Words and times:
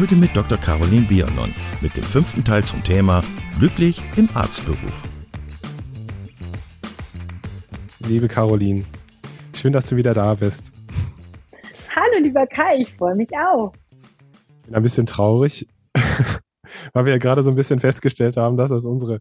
Heute 0.00 0.14
mit 0.14 0.36
Dr. 0.36 0.56
Caroline 0.58 1.06
Bianon 1.08 1.52
mit 1.80 1.96
dem 1.96 2.04
fünften 2.04 2.44
Teil 2.44 2.62
zum 2.62 2.84
Thema 2.84 3.20
Glücklich 3.58 4.00
im 4.16 4.28
Arztberuf. 4.32 5.02
Liebe 8.06 8.28
Caroline, 8.28 8.84
schön, 9.56 9.72
dass 9.72 9.86
du 9.86 9.96
wieder 9.96 10.14
da 10.14 10.34
bist. 10.34 10.70
Hallo, 11.96 12.22
lieber 12.22 12.46
Kai, 12.46 12.76
ich 12.82 12.94
freue 12.94 13.16
mich 13.16 13.30
auch. 13.32 13.72
Ich 14.60 14.66
bin 14.66 14.76
ein 14.76 14.84
bisschen 14.84 15.04
traurig, 15.04 15.66
weil 16.92 17.04
wir 17.04 17.14
ja 17.14 17.18
gerade 17.18 17.42
so 17.42 17.50
ein 17.50 17.56
bisschen 17.56 17.80
festgestellt 17.80 18.36
haben, 18.36 18.56
dass 18.56 18.70
das 18.70 18.84
unsere 18.84 19.18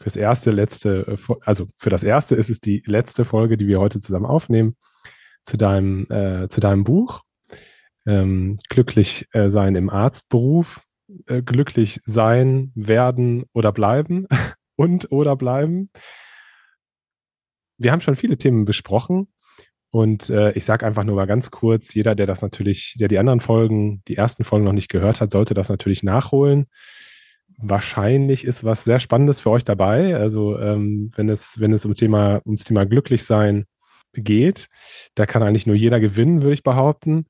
fürs 0.00 0.16
erste, 0.16 0.50
letzte, 0.50 1.16
also 1.42 1.68
für 1.76 1.90
das 1.90 2.02
erste 2.02 2.34
ist 2.34 2.50
es 2.50 2.58
die 2.58 2.82
letzte 2.86 3.24
Folge, 3.24 3.56
die 3.56 3.68
wir 3.68 3.78
heute 3.78 4.00
zusammen 4.00 4.26
aufnehmen 4.26 4.74
zu 5.44 5.56
deinem, 5.56 6.10
äh, 6.10 6.48
zu 6.48 6.60
deinem 6.60 6.82
Buch 6.82 7.22
ähm, 8.06 8.58
glücklich 8.68 9.28
äh, 9.32 9.50
sein 9.50 9.74
im 9.74 9.90
Arztberuf, 9.90 10.82
äh, 11.26 11.42
glücklich 11.42 12.00
sein, 12.04 12.72
werden 12.74 13.44
oder 13.52 13.72
bleiben 13.72 14.26
und 14.76 15.10
oder 15.12 15.36
bleiben. 15.36 15.90
Wir 17.78 17.92
haben 17.92 18.00
schon 18.00 18.16
viele 18.16 18.36
Themen 18.36 18.64
besprochen 18.64 19.28
und 19.92 20.30
äh, 20.30 20.52
ich 20.52 20.64
sage 20.64 20.86
einfach 20.86 21.04
nur 21.04 21.16
mal 21.16 21.26
ganz 21.26 21.50
kurz, 21.50 21.92
jeder, 21.92 22.14
der 22.14 22.26
das 22.26 22.40
natürlich, 22.40 22.96
der 22.98 23.08
die 23.08 23.18
anderen 23.18 23.40
Folgen, 23.40 24.02
die 24.08 24.16
ersten 24.16 24.42
Folgen 24.42 24.64
noch 24.64 24.72
nicht 24.72 24.88
gehört 24.88 25.20
hat, 25.20 25.30
sollte 25.30 25.52
das 25.52 25.68
natürlich 25.68 26.02
nachholen. 26.02 26.66
Wahrscheinlich 27.58 28.44
ist 28.44 28.64
was 28.64 28.84
sehr 28.84 29.00
Spannendes 29.00 29.40
für 29.40 29.50
euch 29.50 29.64
dabei. 29.64 30.16
Also 30.16 30.58
ähm, 30.58 31.10
wenn 31.14 31.28
es, 31.28 31.60
wenn 31.60 31.74
es 31.74 31.84
um 31.84 31.92
Thema, 31.92 32.40
ums 32.46 32.64
Thema 32.64 32.86
Glücklichsein 32.86 33.66
geht, 34.14 34.68
da 35.14 35.26
kann 35.26 35.42
eigentlich 35.42 35.66
nur 35.66 35.76
jeder 35.76 36.00
gewinnen, 36.00 36.40
würde 36.40 36.54
ich 36.54 36.62
behaupten. 36.62 37.26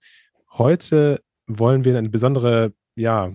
Heute 0.58 1.22
wollen 1.47 1.84
wir 1.84 1.97
eine 1.97 2.11
besondere, 2.11 2.72
ja, 2.95 3.33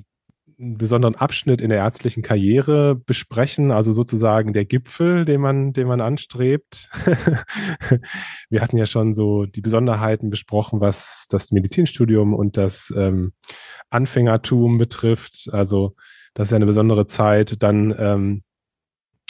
einen 0.60 0.78
besonderen 0.78 1.16
Abschnitt 1.16 1.62
in 1.62 1.70
der 1.70 1.80
ärztlichen 1.80 2.24
Karriere 2.24 2.96
besprechen, 2.96 3.72
also 3.72 3.92
sozusagen 3.92 4.54
der 4.54 4.66
Gipfel, 4.66 5.26
den 5.26 5.42
man, 5.42 5.74
den 5.74 5.88
man 5.88 6.02
anstrebt. 6.02 6.90
wir 8.50 8.62
hatten 8.62 8.78
ja 8.78 8.86
schon 8.86 9.14
so 9.14 9.46
die 9.46 9.62
Besonderheiten 9.62 10.30
besprochen, 10.30 10.80
was 10.80 11.26
das 11.30 11.52
Medizinstudium 11.52 12.34
und 12.34 12.58
das 12.58 12.94
ähm, 12.96 13.34
Anfängertum 13.90 14.78
betrifft. 14.78 15.50
Also 15.52 15.96
das 16.34 16.48
ist 16.48 16.52
ja 16.52 16.58
eine 16.58 16.66
besondere 16.66 17.08
Zeit. 17.08 17.62
Dann 17.62 17.96
ähm, 17.98 18.44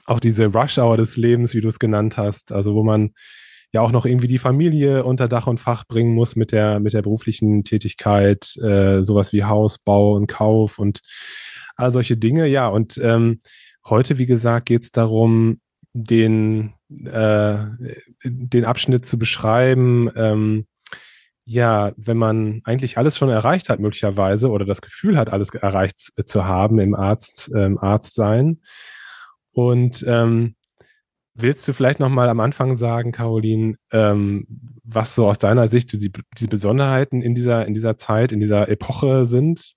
auch 0.06 0.20
diese 0.20 0.48
Rush-Hour 0.48 0.98
des 0.98 1.18
Lebens, 1.18 1.54
wie 1.54 1.62
du 1.62 1.68
es 1.68 1.80
genannt 1.80 2.18
hast, 2.18 2.52
also 2.52 2.74
wo 2.74 2.84
man 2.84 3.12
ja 3.74 3.82
auch 3.82 3.92
noch 3.92 4.06
irgendwie 4.06 4.28
die 4.28 4.38
Familie 4.38 5.04
unter 5.04 5.28
Dach 5.28 5.48
und 5.48 5.60
Fach 5.60 5.86
bringen 5.86 6.14
muss 6.14 6.36
mit 6.36 6.52
der, 6.52 6.80
mit 6.80 6.94
der 6.94 7.02
beruflichen 7.02 7.64
Tätigkeit, 7.64 8.56
äh, 8.58 9.04
sowas 9.04 9.34
wie 9.34 9.44
Hausbau 9.44 10.14
und 10.14 10.28
Kauf 10.28 10.80
und 10.80 11.02
all 11.76 11.92
solche 11.92 12.18
Dinge. 12.18 12.48
Ja, 12.48 12.68
und 12.68 12.98
ähm, 12.98 13.40
heute, 13.86 14.18
wie 14.18 14.26
gesagt, 14.26 14.68
geht 14.68 14.84
es 14.84 14.92
darum, 14.92 15.60
den, 15.94 16.74
äh, 16.90 17.58
den 18.24 18.66
Abschnitt 18.66 19.08
zu 19.08 19.18
beschreiben, 19.18 20.10
ähm, 20.16 20.68
ja, 21.50 21.94
wenn 21.96 22.18
man 22.18 22.62
eigentlich 22.66 22.98
alles 22.98 23.18
schon 23.18 23.30
erreicht 23.30 23.70
hat, 23.70 23.80
möglicherweise, 23.80 24.50
oder 24.50 24.66
das 24.66 24.82
Gefühl 24.82 25.18
hat, 25.18 25.32
alles 25.32 25.50
erreicht 25.52 25.98
zu 26.26 26.44
haben 26.44 26.78
im 26.80 26.94
Arzt, 26.94 27.50
ähm, 27.56 27.78
Arztsein. 27.78 28.60
Und 29.54 30.04
ähm, 30.06 30.56
Willst 31.40 31.68
du 31.68 31.74
vielleicht 31.74 32.00
noch 32.00 32.10
mal 32.10 32.30
am 32.30 32.40
Anfang 32.40 32.76
sagen, 32.78 33.12
Caroline, 33.12 33.76
ähm, 33.92 34.48
was 34.84 35.14
so 35.14 35.28
aus 35.28 35.38
deiner 35.38 35.68
Sicht 35.68 35.94
die, 35.94 36.12
die 36.40 36.48
Besonderheiten 36.48 37.22
in 37.22 37.36
dieser, 37.36 37.66
in 37.68 37.76
dieser 37.76 37.98
Zeit, 37.98 38.32
in 38.32 38.40
dieser 38.40 38.68
Epoche 38.70 39.26
sind? 39.26 39.76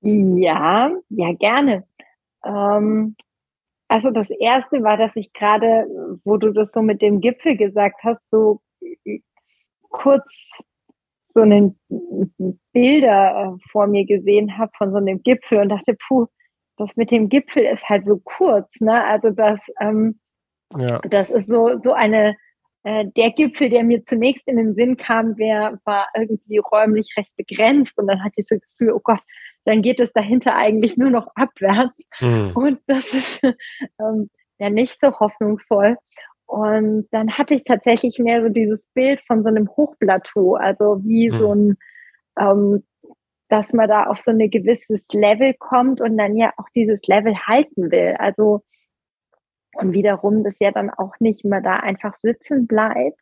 Ja, 0.00 0.90
ja, 1.08 1.32
gerne. 1.34 1.84
Ähm, 2.44 3.14
also 3.86 4.10
das 4.10 4.28
erste 4.30 4.82
war, 4.82 4.96
dass 4.96 5.14
ich 5.14 5.32
gerade, 5.32 5.86
wo 6.24 6.38
du 6.38 6.52
das 6.52 6.72
so 6.72 6.82
mit 6.82 7.00
dem 7.02 7.20
Gipfel 7.20 7.56
gesagt 7.56 8.02
hast, 8.02 8.20
so 8.32 8.60
kurz 9.90 10.50
so 11.34 11.42
einen 11.42 11.78
Bilder 12.72 13.54
äh, 13.54 13.68
vor 13.70 13.86
mir 13.86 14.06
gesehen 14.06 14.58
habe 14.58 14.72
von 14.76 14.90
so 14.90 14.96
einem 14.96 15.22
Gipfel 15.22 15.58
und 15.58 15.68
dachte, 15.68 15.94
puh, 16.08 16.26
das 16.78 16.96
mit 16.96 17.10
dem 17.10 17.28
Gipfel 17.28 17.62
ist 17.62 17.88
halt 17.88 18.06
so 18.06 18.18
kurz, 18.24 18.80
ne? 18.80 19.04
Also 19.04 19.30
das 19.30 19.60
ähm, 19.80 20.18
ja. 20.76 21.00
Das 21.08 21.30
ist 21.30 21.46
so, 21.46 21.80
so 21.82 21.92
eine, 21.92 22.36
äh, 22.82 23.06
der 23.16 23.30
Gipfel, 23.32 23.68
der 23.68 23.84
mir 23.84 24.04
zunächst 24.04 24.46
in 24.46 24.56
den 24.56 24.74
Sinn 24.74 24.96
kam, 24.96 25.36
der 25.36 25.78
war 25.84 26.08
irgendwie 26.16 26.58
räumlich 26.58 27.14
recht 27.16 27.34
begrenzt 27.36 27.98
und 27.98 28.06
dann 28.06 28.22
hatte 28.22 28.34
ich 28.36 28.46
so 28.46 28.56
das 28.56 28.64
Gefühl, 28.70 28.92
oh 28.92 29.00
Gott, 29.02 29.20
dann 29.64 29.82
geht 29.82 30.00
es 30.00 30.12
dahinter 30.12 30.54
eigentlich 30.54 30.96
nur 30.96 31.10
noch 31.10 31.28
abwärts. 31.34 32.08
Mhm. 32.20 32.52
Und 32.54 32.80
das 32.86 33.12
ist 33.12 33.40
ähm, 34.00 34.30
ja 34.58 34.70
nicht 34.70 35.00
so 35.00 35.18
hoffnungsvoll. 35.18 35.96
Und 36.46 37.08
dann 37.10 37.32
hatte 37.36 37.54
ich 37.54 37.64
tatsächlich 37.64 38.20
mehr 38.20 38.40
so 38.42 38.48
dieses 38.48 38.86
Bild 38.94 39.20
von 39.26 39.42
so 39.42 39.48
einem 39.48 39.68
Hochplateau, 39.68 40.54
also 40.54 41.00
wie 41.02 41.30
mhm. 41.30 41.38
so 41.38 41.54
ein, 41.54 41.76
ähm, 42.38 42.84
dass 43.48 43.72
man 43.72 43.88
da 43.88 44.04
auf 44.04 44.20
so 44.20 44.30
ein 44.30 44.50
gewisses 44.50 45.04
Level 45.12 45.54
kommt 45.58 46.00
und 46.00 46.16
dann 46.16 46.36
ja 46.36 46.52
auch 46.56 46.68
dieses 46.74 47.04
Level 47.08 47.34
halten 47.36 47.90
will. 47.90 48.14
Also 48.18 48.62
und 49.76 49.92
wiederum 49.92 50.44
das 50.44 50.54
ja 50.58 50.70
dann 50.70 50.90
auch 50.90 51.14
nicht 51.20 51.44
mehr 51.44 51.60
da 51.60 51.76
einfach 51.76 52.16
sitzen 52.22 52.66
bleibt, 52.66 53.20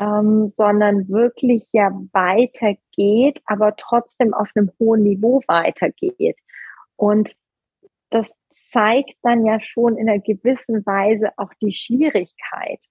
ähm, 0.00 0.48
sondern 0.48 1.08
wirklich 1.08 1.68
ja 1.72 1.90
weitergeht, 2.12 3.42
aber 3.44 3.76
trotzdem 3.76 4.34
auf 4.34 4.50
einem 4.54 4.70
hohen 4.78 5.02
Niveau 5.02 5.40
weitergeht. 5.46 6.38
Und 6.96 7.34
das 8.10 8.26
zeigt 8.72 9.16
dann 9.22 9.44
ja 9.44 9.60
schon 9.60 9.96
in 9.96 10.08
einer 10.08 10.20
gewissen 10.20 10.84
Weise 10.86 11.32
auch 11.36 11.52
die 11.60 11.72
Schwierigkeit, 11.72 12.84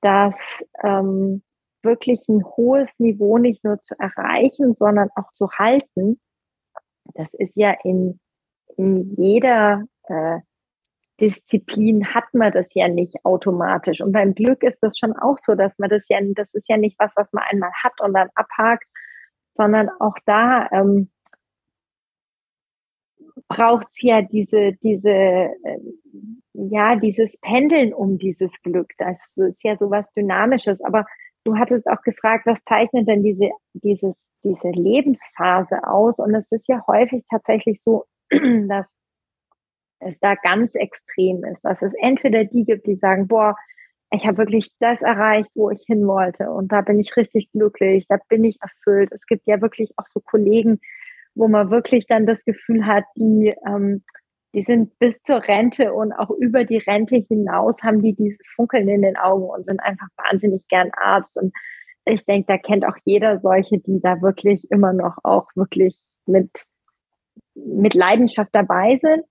dass 0.00 0.36
ähm, 0.82 1.42
wirklich 1.82 2.26
ein 2.28 2.44
hohes 2.44 2.90
Niveau 2.98 3.38
nicht 3.38 3.64
nur 3.64 3.80
zu 3.82 3.94
erreichen, 3.98 4.74
sondern 4.74 5.08
auch 5.14 5.30
zu 5.32 5.50
halten. 5.52 6.20
Das 7.14 7.32
ist 7.34 7.56
ja 7.56 7.74
in, 7.84 8.20
in 8.76 9.02
jeder 9.02 9.84
äh, 10.04 10.40
Disziplin 11.20 12.14
hat 12.14 12.24
man 12.32 12.52
das 12.52 12.72
ja 12.74 12.88
nicht 12.88 13.24
automatisch. 13.24 14.00
Und 14.00 14.12
beim 14.12 14.34
Glück 14.34 14.62
ist 14.62 14.78
das 14.80 14.98
schon 14.98 15.12
auch 15.12 15.38
so, 15.38 15.54
dass 15.54 15.78
man 15.78 15.90
das 15.90 16.04
ja, 16.08 16.18
das 16.34 16.52
ist 16.54 16.68
ja 16.68 16.76
nicht 16.76 16.98
was, 16.98 17.12
was 17.16 17.32
man 17.32 17.44
einmal 17.50 17.72
hat 17.82 18.00
und 18.00 18.14
dann 18.14 18.28
abhakt, 18.34 18.86
sondern 19.54 19.90
auch 20.00 20.16
da 20.26 20.68
ähm, 20.72 21.10
braucht 23.48 23.88
es 23.92 24.02
ja 24.02 24.22
diese, 24.22 24.72
diese, 24.82 25.10
äh, 25.10 25.78
ja, 26.54 26.96
dieses 26.96 27.36
Pendeln 27.40 27.92
um 27.92 28.18
dieses 28.18 28.52
Glück. 28.62 28.92
Das 28.98 29.16
ist 29.36 29.62
ja 29.62 29.76
so 29.76 29.90
was 29.90 30.10
Dynamisches. 30.14 30.80
Aber 30.82 31.04
du 31.44 31.56
hattest 31.56 31.86
auch 31.86 32.02
gefragt, 32.02 32.46
was 32.46 32.58
zeichnet 32.68 33.08
denn 33.08 33.22
diese, 33.22 33.50
dieses, 33.74 34.14
diese 34.44 34.70
Lebensphase 34.70 35.86
aus? 35.86 36.18
Und 36.18 36.34
es 36.34 36.50
ist 36.50 36.68
ja 36.68 36.82
häufig 36.86 37.24
tatsächlich 37.28 37.82
so, 37.82 38.04
dass 38.30 38.86
es 40.00 40.18
da 40.20 40.34
ganz 40.34 40.74
extrem 40.74 41.44
ist, 41.44 41.62
dass 41.62 41.80
es 41.82 41.92
entweder 42.00 42.44
die 42.44 42.64
gibt, 42.64 42.86
die 42.86 42.96
sagen, 42.96 43.28
boah, 43.28 43.56
ich 44.12 44.26
habe 44.26 44.38
wirklich 44.38 44.70
das 44.80 45.02
erreicht, 45.02 45.50
wo 45.54 45.70
ich 45.70 45.82
hin 45.86 46.06
wollte 46.06 46.50
und 46.50 46.72
da 46.72 46.80
bin 46.80 46.98
ich 46.98 47.16
richtig 47.16 47.52
glücklich, 47.52 48.06
da 48.08 48.18
bin 48.28 48.44
ich 48.44 48.58
erfüllt. 48.60 49.12
Es 49.12 49.24
gibt 49.26 49.46
ja 49.46 49.60
wirklich 49.60 49.92
auch 49.96 50.06
so 50.12 50.20
Kollegen, 50.20 50.80
wo 51.34 51.48
man 51.48 51.70
wirklich 51.70 52.06
dann 52.06 52.26
das 52.26 52.44
Gefühl 52.44 52.86
hat, 52.86 53.04
die, 53.16 53.54
ähm, 53.66 54.02
die 54.52 54.64
sind 54.64 54.98
bis 54.98 55.22
zur 55.22 55.46
Rente 55.46 55.92
und 55.92 56.12
auch 56.12 56.30
über 56.30 56.64
die 56.64 56.78
Rente 56.78 57.16
hinaus 57.16 57.80
haben 57.82 58.02
die 58.02 58.14
dieses 58.14 58.44
Funkeln 58.56 58.88
in 58.88 59.02
den 59.02 59.16
Augen 59.16 59.44
und 59.44 59.66
sind 59.66 59.80
einfach 59.80 60.08
wahnsinnig 60.16 60.66
gern 60.66 60.90
Arzt. 60.96 61.36
Und 61.36 61.52
ich 62.04 62.24
denke, 62.24 62.46
da 62.48 62.58
kennt 62.58 62.84
auch 62.84 62.96
jeder 63.04 63.38
solche, 63.38 63.78
die 63.78 64.00
da 64.00 64.20
wirklich 64.22 64.68
immer 64.72 64.92
noch 64.92 65.18
auch 65.22 65.46
wirklich 65.54 65.96
mit, 66.26 66.50
mit 67.54 67.94
Leidenschaft 67.94 68.50
dabei 68.52 68.98
sind. 69.00 69.24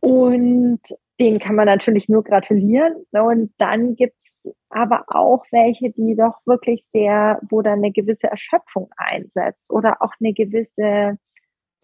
Und 0.00 0.80
denen 1.18 1.38
kann 1.38 1.56
man 1.56 1.66
natürlich 1.66 2.08
nur 2.08 2.24
gratulieren. 2.24 2.94
Und 3.12 3.52
dann 3.58 3.96
gibt 3.96 4.16
es 4.18 4.54
aber 4.68 5.04
auch 5.08 5.44
welche, 5.50 5.90
die 5.90 6.14
doch 6.14 6.40
wirklich 6.44 6.84
sehr, 6.92 7.40
wo 7.48 7.62
dann 7.62 7.78
eine 7.78 7.92
gewisse 7.92 8.28
Erschöpfung 8.28 8.90
einsetzt 8.96 9.62
oder 9.68 10.02
auch 10.02 10.12
eine 10.20 10.32
gewisse 10.32 11.18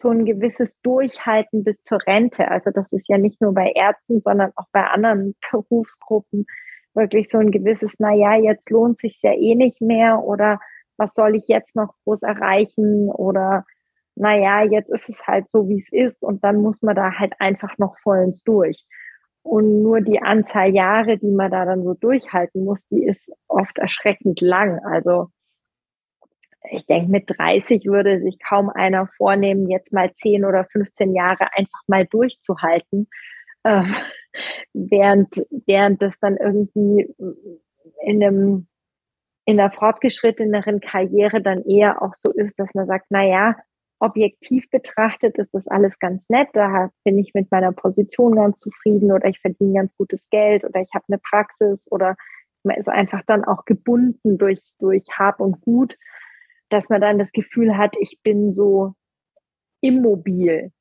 so 0.03 0.09
ein 0.09 0.25
gewisses 0.25 0.75
Durchhalten 0.81 1.63
bis 1.63 1.81
zur 1.83 1.97
Rente. 2.05 2.49
Also 2.49 2.71
das 2.71 2.91
ist 2.91 3.07
ja 3.07 3.17
nicht 3.17 3.41
nur 3.41 3.53
bei 3.53 3.71
Ärzten, 3.71 4.19
sondern 4.19 4.51
auch 4.55 4.67
bei 4.71 4.85
anderen 4.85 5.35
Berufsgruppen 5.51 6.45
wirklich 6.93 7.29
so 7.29 7.39
ein 7.39 7.51
gewisses, 7.51 7.91
na 7.97 8.13
ja, 8.13 8.35
jetzt 8.35 8.69
lohnt 8.69 8.99
sich 8.99 9.17
ja 9.23 9.33
eh 9.33 9.55
nicht 9.55 9.81
mehr 9.81 10.21
oder 10.21 10.59
was 10.97 11.09
soll 11.15 11.35
ich 11.35 11.47
jetzt 11.47 11.75
noch 11.75 11.95
groß 12.03 12.21
erreichen 12.21 13.09
oder 13.09 13.65
na 14.15 14.35
ja, 14.37 14.63
jetzt 14.63 14.91
ist 14.91 15.09
es 15.09 15.25
halt 15.25 15.49
so, 15.49 15.67
wie 15.69 15.81
es 15.81 15.91
ist 15.91 16.23
und 16.23 16.43
dann 16.43 16.61
muss 16.61 16.81
man 16.81 16.95
da 16.95 17.17
halt 17.17 17.33
einfach 17.39 17.77
noch 17.77 17.97
vollends 17.99 18.43
durch. 18.43 18.85
Und 19.43 19.81
nur 19.83 20.01
die 20.01 20.21
Anzahl 20.21 20.73
Jahre, 20.73 21.17
die 21.17 21.31
man 21.31 21.51
da 21.51 21.65
dann 21.65 21.83
so 21.83 21.93
durchhalten 21.93 22.63
muss, 22.63 22.85
die 22.87 23.03
ist 23.05 23.29
oft 23.47 23.77
erschreckend 23.77 24.39
lang. 24.41 24.79
Also 24.85 25.29
ich 26.71 26.85
denke, 26.85 27.11
mit 27.11 27.25
30 27.27 27.85
würde 27.85 28.21
sich 28.21 28.37
kaum 28.39 28.69
einer 28.69 29.07
vornehmen, 29.17 29.69
jetzt 29.69 29.91
mal 29.91 30.13
10 30.13 30.45
oder 30.45 30.65
15 30.65 31.13
Jahre 31.13 31.53
einfach 31.53 31.81
mal 31.87 32.05
durchzuhalten, 32.05 33.09
äh, 33.63 33.83
während, 34.73 35.35
während 35.65 36.01
das 36.01 36.17
dann 36.19 36.37
irgendwie 36.37 37.13
in 38.01 38.23
einem 38.23 38.67
in 39.45 39.57
der 39.57 39.71
fortgeschritteneren 39.71 40.79
Karriere 40.79 41.41
dann 41.41 41.63
eher 41.65 42.01
auch 42.01 42.13
so 42.15 42.31
ist, 42.31 42.57
dass 42.59 42.73
man 42.73 42.87
sagt, 42.87 43.07
na 43.09 43.25
ja, 43.25 43.55
objektiv 44.03 44.69
betrachtet 44.69 45.37
ist 45.37 45.53
das 45.53 45.65
alles 45.67 45.97
ganz 45.97 46.27
nett, 46.29 46.49
da 46.51 46.89
bin 47.05 47.17
ich 47.17 47.33
mit 47.33 47.49
meiner 47.51 47.71
Position 47.71 48.35
ganz 48.35 48.59
zufrieden 48.59 49.13
oder 49.13 49.29
ich 49.29 49.39
verdiene 49.39 49.75
ganz 49.79 49.95
gutes 49.95 50.19
Geld 50.29 50.65
oder 50.65 50.81
ich 50.81 50.89
habe 50.93 51.05
eine 51.07 51.19
Praxis 51.19 51.79
oder 51.89 52.17
man 52.63 52.75
ist 52.75 52.89
einfach 52.89 53.21
dann 53.25 53.45
auch 53.45 53.63
gebunden 53.63 54.37
durch, 54.37 54.59
durch 54.79 55.05
Hab 55.17 55.39
und 55.39 55.61
Gut, 55.61 55.97
dass 56.67 56.89
man 56.89 56.99
dann 56.99 57.17
das 57.17 57.31
Gefühl 57.31 57.77
hat, 57.77 57.95
ich 57.99 58.19
bin 58.23 58.51
so 58.51 58.93
immobil. 59.81 60.71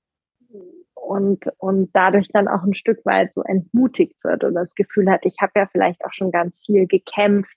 Und, 0.94 1.48
und 1.58 1.90
dadurch 1.94 2.28
dann 2.28 2.48
auch 2.48 2.62
ein 2.62 2.74
Stück 2.74 3.04
weit 3.04 3.34
so 3.34 3.42
entmutigt 3.42 4.22
wird 4.22 4.44
oder 4.44 4.60
das 4.60 4.74
Gefühl 4.74 5.10
hat, 5.10 5.24
ich 5.24 5.36
habe 5.40 5.52
ja 5.56 5.66
vielleicht 5.70 6.04
auch 6.04 6.12
schon 6.12 6.30
ganz 6.30 6.60
viel 6.64 6.86
gekämpft 6.86 7.56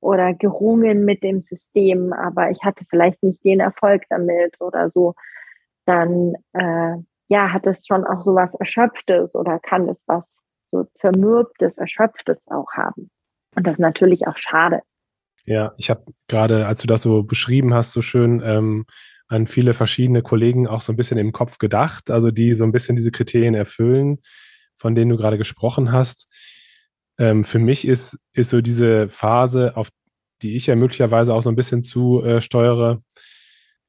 oder 0.00 0.34
gerungen 0.34 1.04
mit 1.04 1.22
dem 1.22 1.42
System, 1.42 2.12
aber 2.12 2.50
ich 2.50 2.62
hatte 2.62 2.84
vielleicht 2.88 3.22
nicht 3.22 3.44
den 3.44 3.60
Erfolg 3.60 4.04
damit 4.08 4.60
oder 4.60 4.90
so, 4.90 5.14
dann 5.86 6.34
äh, 6.52 6.96
ja, 7.28 7.52
hat 7.52 7.66
es 7.66 7.86
schon 7.86 8.04
auch 8.04 8.22
so 8.22 8.34
was 8.34 8.54
Erschöpftes 8.54 9.34
oder 9.34 9.58
kann 9.58 9.88
es 9.88 9.98
was 10.06 10.24
so 10.70 10.84
Zermürbtes, 10.94 11.78
Erschöpftes 11.78 12.38
auch 12.46 12.72
haben. 12.72 13.10
Und 13.56 13.66
das 13.66 13.74
ist 13.74 13.80
natürlich 13.80 14.26
auch 14.26 14.36
schade. 14.36 14.80
Ja, 15.44 15.72
ich 15.78 15.88
habe 15.88 16.04
gerade, 16.26 16.66
als 16.66 16.82
du 16.82 16.86
das 16.86 17.02
so 17.02 17.22
beschrieben 17.22 17.72
hast, 17.72 17.92
so 17.92 18.02
schön 18.02 18.42
ähm, 18.44 18.84
an 19.28 19.46
viele 19.46 19.74
verschiedene 19.74 20.22
Kollegen 20.22 20.66
auch 20.66 20.80
so 20.80 20.92
ein 20.92 20.96
bisschen 20.96 21.18
im 21.18 21.32
Kopf 21.32 21.58
gedacht, 21.58 22.10
also 22.10 22.30
die 22.30 22.54
so 22.54 22.64
ein 22.64 22.72
bisschen 22.72 22.96
diese 22.96 23.10
Kriterien 23.10 23.54
erfüllen, 23.54 24.18
von 24.76 24.94
denen 24.94 25.10
du 25.10 25.16
gerade 25.16 25.38
gesprochen 25.38 25.92
hast. 25.92 26.28
Ähm, 27.18 27.44
für 27.44 27.58
mich 27.58 27.86
ist, 27.86 28.18
ist 28.32 28.50
so 28.50 28.60
diese 28.60 29.08
Phase, 29.08 29.76
auf 29.76 29.88
die 30.42 30.56
ich 30.56 30.66
ja 30.66 30.76
möglicherweise 30.76 31.34
auch 31.34 31.42
so 31.42 31.50
ein 31.50 31.56
bisschen 31.56 31.82
zu 31.82 32.22
äh, 32.22 32.40
steuere, 32.40 33.02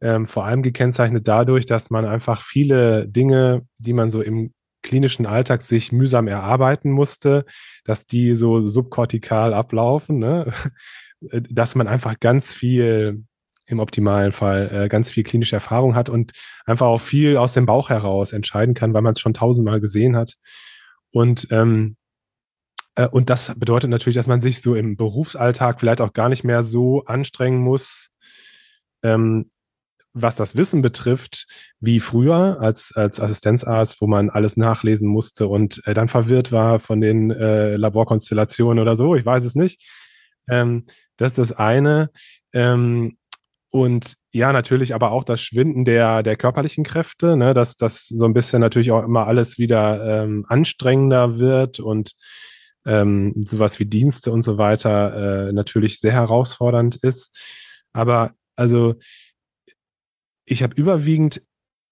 ähm, 0.02 0.26
vor 0.26 0.46
allem 0.46 0.64
gekennzeichnet 0.64 1.28
dadurch, 1.28 1.66
dass 1.66 1.90
man 1.90 2.06
einfach 2.06 2.42
viele 2.42 3.08
Dinge, 3.08 3.68
die 3.78 3.94
man 3.94 4.10
so 4.10 4.22
im 4.22 4.54
klinischen 4.82 5.26
Alltag 5.26 5.62
sich 5.62 5.92
mühsam 5.92 6.28
erarbeiten 6.28 6.92
musste, 6.92 7.46
dass 7.84 8.06
die 8.06 8.36
so 8.36 8.62
subkortikal 8.62 9.54
ablaufen, 9.54 10.20
ne? 10.20 10.52
dass 11.22 11.76
man 11.76 11.88
einfach 11.88 12.20
ganz 12.20 12.54
viel 12.54 13.26
im 13.66 13.80
optimalen 13.80 14.32
Fall 14.32 14.70
äh, 14.74 14.90
ganz 14.90 15.10
viel 15.10 15.24
klinische 15.24 15.56
Erfahrung 15.56 15.96
hat 15.96 16.10
und 16.10 16.32
einfach 16.66 16.88
auch 16.88 17.02
viel 17.02 17.38
aus 17.38 17.54
dem 17.54 17.66
Bauch 17.66 17.90
heraus 17.90 18.32
entscheiden 18.32 18.74
kann, 18.74 18.94
weil 18.94 19.02
man 19.02 19.14
es 19.14 19.20
schon 19.20 19.34
tausendmal 19.34 19.80
gesehen 19.80 20.16
hat. 20.16 20.36
Und 21.12 21.48
ähm, 21.52 21.98
äh, 21.98 21.99
und 23.12 23.30
das 23.30 23.54
bedeutet 23.56 23.90
natürlich, 23.90 24.16
dass 24.16 24.28
man 24.28 24.42
sich 24.42 24.62
so 24.62 24.76
im 24.76 24.98
Berufsalltag 24.98 25.80
vielleicht 25.80 26.02
auch 26.02 26.14
gar 26.14 26.30
nicht 26.30 26.44
mehr 26.44 26.64
so 26.64 27.04
anstrengen 27.06 27.62
muss, 27.62 28.10
ähm, 29.04 29.50
was 30.14 30.36
das 30.36 30.56
Wissen 30.56 30.82
betrifft, 30.82 31.48
wie 31.80 32.00
früher 32.00 32.58
als, 32.60 32.92
als 32.96 33.20
Assistenzarzt, 33.20 34.02
wo 34.02 34.08
man 34.08 34.30
alles 34.30 34.58
nachlesen 34.58 35.08
musste 35.08 35.48
und 35.48 35.82
äh, 35.86 35.94
dann 35.94 36.08
verwirrt 36.08 36.52
war 36.52 36.80
von 36.80 37.00
den 37.00 37.32
äh, 37.32 37.76
Laborkonstellationen 37.76 38.80
oder 38.82 38.96
so, 38.96 39.16
ich 39.16 39.26
weiß 39.26 39.46
es 39.46 39.56
nicht. 39.56 39.88
Ähm, 40.50 40.86
das 41.18 41.34
ist 41.34 41.38
das 41.38 41.52
eine. 41.54 42.10
Ähm, 42.54 43.18
und 43.72 44.14
ja, 44.32 44.52
natürlich 44.52 44.96
aber 44.96 45.12
auch 45.12 45.24
das 45.24 45.42
Schwinden 45.42 45.86
der, 45.86 46.24
der 46.24 46.36
körperlichen 46.36 46.84
Kräfte, 46.84 47.38
ne, 47.38 47.54
dass 47.54 47.76
das 47.76 48.08
so 48.08 48.26
ein 48.26 48.34
bisschen 48.34 48.62
natürlich 48.62 48.92
auch 48.92 49.04
immer 49.04 49.28
alles 49.28 49.60
wieder 49.60 50.24
ähm, 50.24 50.46
anstrengender 50.48 51.40
wird 51.40 51.80
und 51.80 52.14
ähm, 52.86 53.34
sowas 53.46 53.80
wie 53.80 53.86
Dienste 53.86 54.32
und 54.32 54.44
so 54.44 54.58
weiter 54.58 55.50
äh, 55.50 55.54
natürlich 55.54 56.00
sehr 56.00 56.14
herausfordernd 56.14 56.98
ist. 56.98 57.36
Aber 57.94 58.34
also 58.56 58.96
ich 60.46 60.64
habe 60.64 60.76
überwiegend 60.76 61.42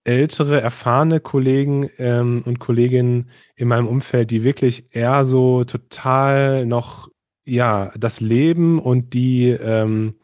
ältere, 0.03 0.61
erfahrene 0.61 1.19
Kollegen 1.19 1.89
ähm, 1.97 2.41
und 2.45 2.59
Kolleginnen 2.59 3.29
in 3.55 3.67
meinem 3.67 3.87
Umfeld, 3.87 4.31
die 4.31 4.43
wirklich 4.43 4.85
eher 4.91 5.25
so 5.25 5.63
total 5.63 6.65
noch 6.65 7.09
ja 7.45 7.91
das 7.97 8.19
Leben 8.21 8.79
und 8.79 9.13
die 9.13 9.49
ähm, 9.49 10.15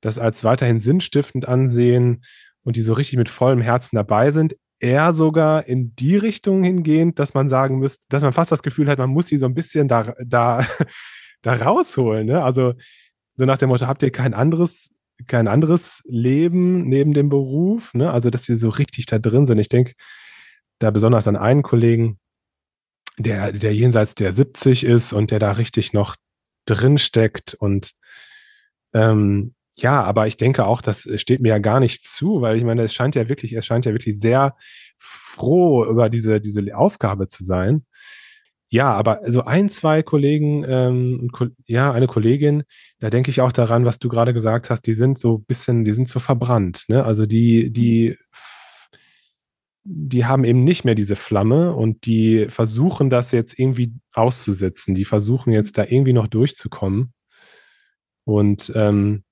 das 0.00 0.18
als 0.18 0.44
weiterhin 0.44 0.80
sinnstiftend 0.80 1.48
ansehen 1.48 2.24
und 2.62 2.76
die 2.76 2.82
so 2.82 2.92
richtig 2.92 3.16
mit 3.16 3.30
vollem 3.30 3.62
Herzen 3.62 3.96
dabei 3.96 4.30
sind 4.30 4.56
eher 4.84 5.14
sogar 5.14 5.66
in 5.66 5.96
die 5.96 6.16
Richtung 6.16 6.62
hingehend, 6.62 7.18
dass 7.18 7.32
man 7.32 7.48
sagen 7.48 7.78
müsste, 7.78 8.04
dass 8.10 8.22
man 8.22 8.34
fast 8.34 8.52
das 8.52 8.62
Gefühl 8.62 8.88
hat, 8.88 8.98
man 8.98 9.08
muss 9.08 9.28
sie 9.28 9.38
so 9.38 9.46
ein 9.46 9.54
bisschen 9.54 9.88
da, 9.88 10.14
da, 10.22 10.64
da 11.42 11.54
rausholen. 11.54 12.26
Ne? 12.26 12.44
Also 12.44 12.74
so 13.34 13.46
nach 13.46 13.56
dem 13.56 13.70
Motto, 13.70 13.86
habt 13.86 14.02
ihr 14.02 14.10
kein 14.10 14.34
anderes, 14.34 14.90
kein 15.26 15.48
anderes 15.48 16.02
Leben 16.04 16.86
neben 16.86 17.14
dem 17.14 17.30
Beruf? 17.30 17.94
Ne? 17.94 18.12
Also, 18.12 18.28
dass 18.28 18.44
sie 18.44 18.56
so 18.56 18.68
richtig 18.68 19.06
da 19.06 19.18
drin 19.18 19.46
sind. 19.46 19.58
Ich 19.58 19.70
denke 19.70 19.94
da 20.78 20.90
besonders 20.90 21.26
an 21.26 21.36
einen 21.36 21.62
Kollegen, 21.62 22.18
der, 23.16 23.52
der 23.52 23.74
jenseits 23.74 24.14
der 24.14 24.34
70 24.34 24.84
ist 24.84 25.14
und 25.14 25.30
der 25.30 25.38
da 25.38 25.52
richtig 25.52 25.94
noch 25.94 26.16
drin 26.66 26.98
steckt 26.98 27.54
und 27.54 27.92
ähm, 28.92 29.54
ja, 29.76 30.02
aber 30.02 30.26
ich 30.26 30.36
denke 30.36 30.66
auch, 30.66 30.80
das 30.80 31.08
steht 31.16 31.40
mir 31.40 31.48
ja 31.48 31.58
gar 31.58 31.80
nicht 31.80 32.04
zu, 32.06 32.40
weil 32.40 32.56
ich 32.56 32.64
meine, 32.64 32.82
es 32.82 32.94
scheint 32.94 33.16
ja 33.16 33.28
wirklich, 33.28 33.52
es 33.54 33.66
scheint 33.66 33.84
ja 33.84 33.92
wirklich 33.92 34.18
sehr 34.18 34.56
froh 34.96 35.84
über 35.86 36.08
diese, 36.08 36.40
diese 36.40 36.76
Aufgabe 36.76 37.28
zu 37.28 37.44
sein. 37.44 37.84
Ja, 38.70 38.92
aber 38.92 39.20
so 39.26 39.44
ein, 39.44 39.68
zwei 39.70 40.02
Kollegen, 40.02 40.64
ähm, 40.66 41.30
ja, 41.66 41.92
eine 41.92 42.08
Kollegin, 42.08 42.64
da 42.98 43.08
denke 43.08 43.30
ich 43.30 43.40
auch 43.40 43.52
daran, 43.52 43.86
was 43.86 44.00
du 44.00 44.08
gerade 44.08 44.34
gesagt 44.34 44.68
hast, 44.68 44.82
die 44.86 44.94
sind 44.94 45.18
so 45.18 45.38
ein 45.38 45.44
bisschen, 45.44 45.84
die 45.84 45.92
sind 45.92 46.08
so 46.08 46.18
verbrannt, 46.18 46.84
ne? 46.88 47.04
Also 47.04 47.24
die, 47.26 47.72
die, 47.72 48.16
die 49.84 50.24
haben 50.24 50.44
eben 50.44 50.64
nicht 50.64 50.84
mehr 50.84 50.94
diese 50.94 51.14
Flamme 51.14 51.74
und 51.74 52.06
die 52.06 52.46
versuchen 52.48 53.10
das 53.10 53.32
jetzt 53.32 53.58
irgendwie 53.58 53.92
auszusetzen. 54.14 54.94
Die 54.94 55.04
versuchen 55.04 55.52
jetzt 55.52 55.78
da 55.78 55.84
irgendwie 55.84 56.14
noch 56.14 56.26
durchzukommen. 56.26 57.12
Und 58.24 58.72
ähm, 58.74 59.24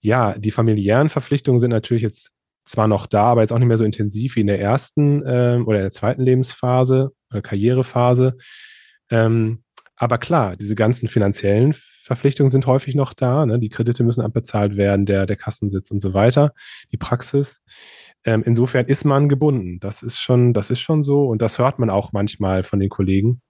ja, 0.00 0.36
die 0.36 0.50
familiären 0.50 1.08
Verpflichtungen 1.08 1.60
sind 1.60 1.70
natürlich 1.70 2.02
jetzt 2.02 2.32
zwar 2.66 2.88
noch 2.88 3.06
da, 3.06 3.24
aber 3.24 3.42
jetzt 3.42 3.52
auch 3.52 3.58
nicht 3.58 3.68
mehr 3.68 3.78
so 3.78 3.84
intensiv 3.84 4.36
wie 4.36 4.40
in 4.40 4.48
der 4.48 4.60
ersten 4.60 5.22
ähm, 5.26 5.66
oder 5.66 5.78
in 5.78 5.84
der 5.84 5.92
zweiten 5.92 6.22
Lebensphase 6.22 7.12
oder 7.30 7.42
Karrierephase. 7.42 8.36
Ähm, 9.10 9.62
aber 9.96 10.18
klar, 10.18 10.56
diese 10.56 10.74
ganzen 10.74 11.08
finanziellen 11.08 11.72
Verpflichtungen 11.72 12.50
sind 12.50 12.66
häufig 12.66 12.94
noch 12.94 13.14
da. 13.14 13.46
Ne? 13.46 13.58
Die 13.58 13.70
Kredite 13.70 14.04
müssen 14.04 14.20
abbezahlt 14.20 14.76
werden, 14.76 15.06
der, 15.06 15.26
der 15.26 15.36
Kassensitz 15.36 15.90
und 15.90 16.00
so 16.00 16.12
weiter, 16.12 16.52
die 16.92 16.98
Praxis. 16.98 17.62
Ähm, 18.24 18.42
insofern 18.44 18.86
ist 18.86 19.04
man 19.04 19.28
gebunden. 19.28 19.80
Das 19.80 20.02
ist 20.02 20.18
schon, 20.18 20.52
das 20.52 20.70
ist 20.70 20.80
schon 20.80 21.02
so. 21.02 21.26
Und 21.26 21.40
das 21.40 21.58
hört 21.58 21.78
man 21.78 21.88
auch 21.88 22.12
manchmal 22.12 22.62
von 22.62 22.78
den 22.78 22.90
Kollegen, 22.90 23.40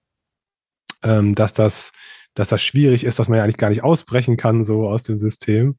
ähm, 1.03 1.35
dass 1.35 1.53
das, 1.53 1.91
dass 2.33 2.47
das 2.47 2.61
schwierig 2.61 3.03
ist, 3.03 3.19
dass 3.19 3.27
man 3.27 3.37
ja 3.37 3.43
eigentlich 3.43 3.57
gar 3.57 3.69
nicht 3.69 3.83
ausbrechen 3.83 4.37
kann, 4.37 4.63
so 4.63 4.87
aus 4.87 5.03
dem 5.03 5.19
System. 5.19 5.77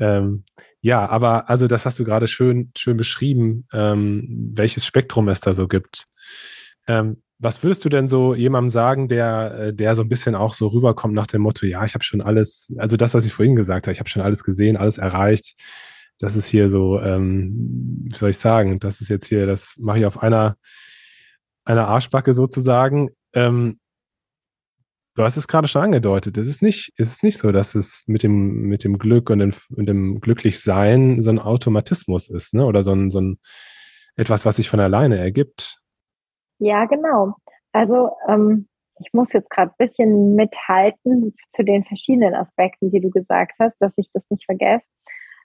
Ähm, 0.00 0.44
ja, 0.80 1.06
aber 1.06 1.50
also 1.50 1.68
das 1.68 1.86
hast 1.86 1.98
du 1.98 2.04
gerade 2.04 2.26
schön, 2.26 2.72
schön 2.76 2.96
beschrieben, 2.96 3.66
ähm, 3.72 4.52
welches 4.54 4.86
Spektrum 4.86 5.28
es 5.28 5.40
da 5.40 5.54
so 5.54 5.68
gibt. 5.68 6.06
Ähm, 6.88 7.22
was 7.38 7.62
würdest 7.62 7.84
du 7.84 7.88
denn 7.88 8.08
so 8.08 8.34
jemandem 8.34 8.70
sagen, 8.70 9.08
der, 9.08 9.54
äh, 9.58 9.74
der 9.74 9.96
so 9.96 10.02
ein 10.02 10.08
bisschen 10.08 10.34
auch 10.34 10.54
so 10.54 10.68
rüberkommt 10.68 11.14
nach 11.14 11.26
dem 11.26 11.42
Motto, 11.42 11.66
ja, 11.66 11.84
ich 11.84 11.94
habe 11.94 12.04
schon 12.04 12.20
alles, 12.20 12.72
also 12.78 12.96
das, 12.96 13.14
was 13.14 13.24
ich 13.24 13.32
vorhin 13.32 13.56
gesagt 13.56 13.86
habe, 13.86 13.92
ich 13.92 14.00
habe 14.00 14.10
schon 14.10 14.22
alles 14.22 14.44
gesehen, 14.44 14.76
alles 14.76 14.98
erreicht. 14.98 15.58
Das 16.18 16.36
ist 16.36 16.46
hier 16.46 16.68
so, 16.68 17.00
ähm, 17.00 18.04
wie 18.10 18.16
soll 18.16 18.30
ich 18.30 18.38
sagen, 18.38 18.78
das 18.78 19.00
ist 19.00 19.08
jetzt 19.08 19.26
hier, 19.26 19.46
das 19.46 19.74
mache 19.78 20.00
ich 20.00 20.06
auf 20.06 20.22
einer, 20.22 20.56
einer 21.64 21.88
Arschbacke 21.88 22.34
sozusagen. 22.34 23.10
Ähm, 23.32 23.79
Du 25.20 25.26
hast 25.26 25.36
es 25.36 25.48
gerade 25.48 25.68
schon 25.68 25.82
angedeutet. 25.82 26.38
Es 26.38 26.48
ist 26.48 26.62
nicht, 26.62 26.94
es 26.96 27.08
ist 27.08 27.22
nicht 27.22 27.36
so, 27.36 27.52
dass 27.52 27.74
es 27.74 28.04
mit 28.06 28.22
dem, 28.22 28.62
mit 28.62 28.84
dem 28.84 28.96
Glück 28.96 29.28
und 29.28 29.40
dem, 29.40 29.52
und 29.76 29.86
dem 29.86 30.18
Glücklichsein 30.18 31.22
so 31.22 31.28
ein 31.28 31.38
Automatismus 31.38 32.30
ist, 32.30 32.54
ne? 32.54 32.64
Oder 32.64 32.82
so 32.84 32.92
ein, 32.92 33.10
so 33.10 33.20
ein 33.20 33.38
etwas, 34.16 34.46
was 34.46 34.56
sich 34.56 34.70
von 34.70 34.80
alleine 34.80 35.18
ergibt. 35.18 35.78
Ja, 36.58 36.86
genau. 36.86 37.34
Also 37.72 38.12
ähm, 38.28 38.66
ich 38.98 39.12
muss 39.12 39.30
jetzt 39.34 39.50
gerade 39.50 39.72
ein 39.72 39.86
bisschen 39.86 40.36
mithalten 40.36 41.34
zu 41.50 41.64
den 41.64 41.84
verschiedenen 41.84 42.34
Aspekten, 42.34 42.90
die 42.90 43.02
du 43.02 43.10
gesagt 43.10 43.56
hast, 43.60 43.76
dass 43.78 43.92
ich 43.96 44.08
das 44.14 44.22
nicht 44.30 44.46
vergesse. 44.46 44.86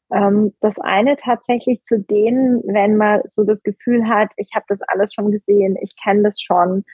Ähm, 0.10 0.53
das 0.62 0.79
eine 0.79 1.17
tatsächlich 1.17 1.84
zu 1.84 2.00
denen, 2.00 2.63
wenn 2.65 2.96
man 2.96 3.24
so 3.29 3.44
das 3.44 3.62
Gefühl 3.62 4.08
hat, 4.08 4.32
ich 4.38 4.51
habe 4.55 4.67
das 4.70 4.79
alles 4.84 5.13
schon 5.13 5.32
gesehen, 5.32 5.75
ich 5.82 5.98
kenne 6.01 6.24
das 6.24 6.39
schon. 6.39 6.86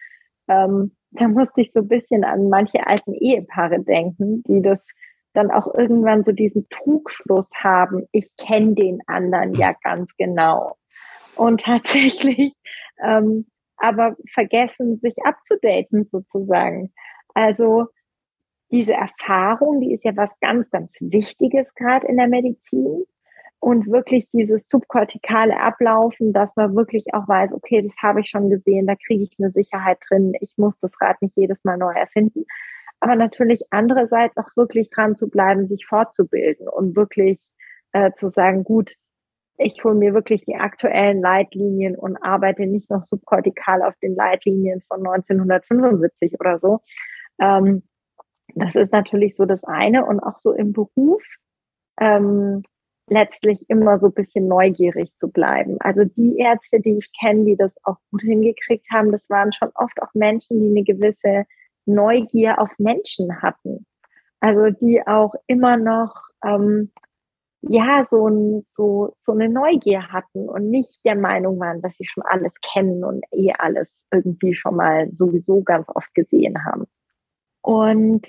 Ähm, 0.47 0.95
da 1.11 1.27
musste 1.27 1.61
ich 1.61 1.71
so 1.73 1.79
ein 1.81 1.87
bisschen 1.87 2.23
an 2.23 2.49
manche 2.49 2.85
alten 2.87 3.13
Ehepaare 3.13 3.81
denken, 3.81 4.43
die 4.43 4.61
das 4.61 4.85
dann 5.33 5.51
auch 5.51 5.73
irgendwann 5.73 6.23
so 6.23 6.31
diesen 6.31 6.67
Trugschluss 6.69 7.47
haben, 7.55 8.07
ich 8.11 8.29
kenne 8.37 8.75
den 8.75 8.99
anderen 9.07 9.55
ja 9.55 9.73
ganz 9.83 10.15
genau. 10.17 10.75
Und 11.35 11.61
tatsächlich 11.61 12.53
ähm, 13.03 13.45
aber 13.77 14.15
vergessen, 14.33 14.99
sich 14.99 15.15
abzudaten 15.23 16.05
sozusagen. 16.05 16.93
Also 17.33 17.87
diese 18.69 18.93
Erfahrung, 18.93 19.81
die 19.81 19.93
ist 19.93 20.05
ja 20.05 20.15
was 20.15 20.29
ganz, 20.39 20.69
ganz 20.69 20.95
Wichtiges 20.99 21.73
gerade 21.73 22.07
in 22.07 22.17
der 22.17 22.27
Medizin. 22.27 23.05
Und 23.61 23.85
wirklich 23.91 24.27
dieses 24.31 24.67
subkortikale 24.67 25.59
Ablaufen, 25.59 26.33
dass 26.33 26.55
man 26.55 26.75
wirklich 26.75 27.13
auch 27.13 27.27
weiß, 27.27 27.53
okay, 27.53 27.83
das 27.83 27.95
habe 28.01 28.21
ich 28.21 28.27
schon 28.27 28.49
gesehen, 28.49 28.87
da 28.87 28.95
kriege 28.95 29.23
ich 29.23 29.35
eine 29.37 29.51
Sicherheit 29.51 29.99
drin, 30.09 30.33
ich 30.41 30.57
muss 30.57 30.79
das 30.79 30.99
Rad 30.99 31.21
nicht 31.21 31.37
jedes 31.37 31.63
Mal 31.63 31.77
neu 31.77 31.93
erfinden. 31.93 32.45
Aber 32.99 33.15
natürlich 33.15 33.61
andererseits 33.69 34.35
auch 34.37 34.49
wirklich 34.55 34.89
dran 34.89 35.15
zu 35.15 35.29
bleiben, 35.29 35.67
sich 35.67 35.85
fortzubilden 35.85 36.67
und 36.67 36.95
wirklich 36.95 37.39
äh, 37.91 38.11
zu 38.13 38.29
sagen, 38.29 38.63
gut, 38.63 38.95
ich 39.57 39.83
hole 39.83 39.93
mir 39.93 40.15
wirklich 40.15 40.43
die 40.45 40.55
aktuellen 40.55 41.21
Leitlinien 41.21 41.95
und 41.95 42.17
arbeite 42.17 42.65
nicht 42.65 42.89
noch 42.89 43.03
subkortikal 43.03 43.83
auf 43.83 43.93
den 44.01 44.15
Leitlinien 44.15 44.81
von 44.87 45.05
1975 45.05 46.39
oder 46.39 46.57
so. 46.57 46.79
Ähm, 47.39 47.83
das 48.55 48.73
ist 48.73 48.91
natürlich 48.91 49.35
so 49.35 49.45
das 49.45 49.63
eine 49.63 50.03
und 50.05 50.19
auch 50.19 50.37
so 50.37 50.51
im 50.51 50.73
Beruf 50.73 51.21
ähm, 51.99 52.63
letztlich 53.07 53.69
immer 53.69 53.97
so 53.97 54.07
ein 54.07 54.13
bisschen 54.13 54.47
neugierig 54.47 55.15
zu 55.15 55.29
bleiben. 55.29 55.77
Also 55.79 56.03
die 56.05 56.37
Ärzte, 56.37 56.79
die 56.79 56.97
ich 56.97 57.11
kenne, 57.19 57.45
die 57.45 57.57
das 57.57 57.73
auch 57.83 57.97
gut 58.11 58.21
hingekriegt 58.21 58.85
haben, 58.91 59.11
das 59.11 59.29
waren 59.29 59.51
schon 59.53 59.69
oft 59.75 60.01
auch 60.01 60.13
Menschen, 60.13 60.59
die 60.59 60.69
eine 60.69 60.83
gewisse 60.83 61.45
Neugier 61.85 62.59
auf 62.59 62.69
Menschen 62.77 63.41
hatten. 63.41 63.85
Also 64.39 64.69
die 64.69 65.05
auch 65.05 65.33
immer 65.47 65.77
noch 65.77 66.15
ähm, 66.43 66.91
ja 67.61 68.05
so, 68.09 68.27
ein, 68.27 68.65
so, 68.71 69.15
so 69.21 69.33
eine 69.33 69.49
Neugier 69.49 70.11
hatten 70.11 70.49
und 70.49 70.69
nicht 70.69 70.99
der 71.05 71.15
Meinung 71.15 71.59
waren, 71.59 71.81
dass 71.81 71.95
sie 71.97 72.05
schon 72.05 72.23
alles 72.23 72.53
kennen 72.61 73.03
und 73.03 73.23
eh 73.31 73.51
alles 73.57 73.89
irgendwie 74.11 74.55
schon 74.55 74.75
mal 74.75 75.11
sowieso 75.11 75.61
ganz 75.61 75.87
oft 75.89 76.13
gesehen 76.15 76.65
haben. 76.65 76.85
Und 77.61 78.27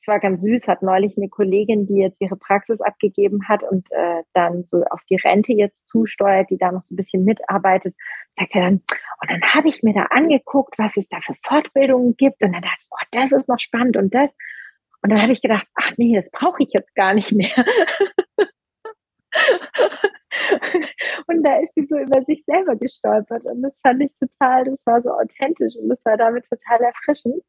es 0.00 0.08
war 0.08 0.18
ganz 0.18 0.42
süß, 0.42 0.66
hat 0.66 0.82
neulich 0.82 1.16
eine 1.18 1.28
Kollegin, 1.28 1.86
die 1.86 1.96
jetzt 1.98 2.20
ihre 2.20 2.36
Praxis 2.36 2.80
abgegeben 2.80 3.46
hat 3.48 3.62
und 3.62 3.90
äh, 3.92 4.22
dann 4.32 4.64
so 4.64 4.82
auf 4.90 5.02
die 5.10 5.16
Rente 5.16 5.52
jetzt 5.52 5.86
zusteuert, 5.88 6.48
die 6.48 6.56
da 6.56 6.72
noch 6.72 6.82
so 6.82 6.94
ein 6.94 6.96
bisschen 6.96 7.24
mitarbeitet, 7.24 7.94
sagte 8.38 8.60
dann, 8.60 8.74
und 9.20 9.30
dann 9.30 9.42
habe 9.42 9.68
ich 9.68 9.82
mir 9.82 9.92
da 9.92 10.04
angeguckt, 10.04 10.78
was 10.78 10.96
es 10.96 11.06
da 11.08 11.20
für 11.20 11.34
Fortbildungen 11.42 12.16
gibt 12.16 12.42
und 12.42 12.52
dann 12.52 12.62
dachte 12.62 12.78
ich, 12.80 12.86
oh, 12.90 13.04
das 13.10 13.32
ist 13.32 13.48
noch 13.48 13.58
spannend 13.58 13.98
und 13.98 14.14
das. 14.14 14.30
Und 15.02 15.10
dann 15.10 15.20
habe 15.20 15.32
ich 15.32 15.42
gedacht, 15.42 15.66
ach 15.74 15.92
nee, 15.98 16.16
das 16.16 16.30
brauche 16.30 16.62
ich 16.62 16.72
jetzt 16.72 16.94
gar 16.94 17.12
nicht 17.12 17.32
mehr. 17.32 17.50
und 21.26 21.42
da 21.42 21.58
ist 21.58 21.74
sie 21.74 21.86
so 21.88 21.98
über 21.98 22.22
sich 22.24 22.42
selber 22.46 22.74
gestolpert 22.76 23.44
und 23.44 23.60
das 23.62 23.72
fand 23.82 24.02
ich 24.02 24.12
total, 24.18 24.64
das 24.64 24.78
war 24.86 25.02
so 25.02 25.10
authentisch 25.10 25.76
und 25.76 25.90
das 25.90 25.98
war 26.04 26.16
damit 26.16 26.46
total 26.48 26.80
erfrischend. 26.80 27.42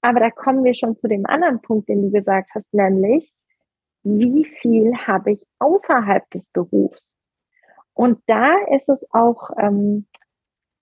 Aber 0.00 0.20
da 0.20 0.30
kommen 0.30 0.64
wir 0.64 0.74
schon 0.74 0.96
zu 0.96 1.08
dem 1.08 1.26
anderen 1.26 1.60
Punkt, 1.60 1.88
den 1.88 2.02
du 2.02 2.10
gesagt 2.10 2.50
hast, 2.54 2.72
nämlich, 2.72 3.32
wie 4.04 4.44
viel 4.44 4.96
habe 4.96 5.32
ich 5.32 5.44
außerhalb 5.58 6.30
des 6.30 6.46
Berufs? 6.52 7.14
Und 7.94 8.20
da 8.26 8.54
ist 8.76 8.88
es 8.88 9.04
auch, 9.10 9.50
ähm, 9.58 10.06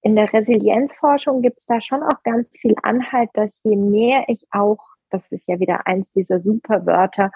in 0.02 0.16
der 0.16 0.32
Resilienzforschung 0.32 1.42
gibt 1.42 1.58
es 1.58 1.66
da 1.66 1.80
schon 1.80 2.02
auch 2.02 2.22
ganz 2.22 2.48
viel 2.60 2.74
Anhalt, 2.82 3.30
dass 3.32 3.52
je 3.64 3.74
mehr 3.74 4.24
ich 4.28 4.46
auch, 4.50 4.78
das 5.10 5.26
ist 5.32 5.48
ja 5.48 5.58
wieder 5.58 5.86
eins 5.86 6.12
dieser 6.12 6.38
Superwörter, 6.38 7.32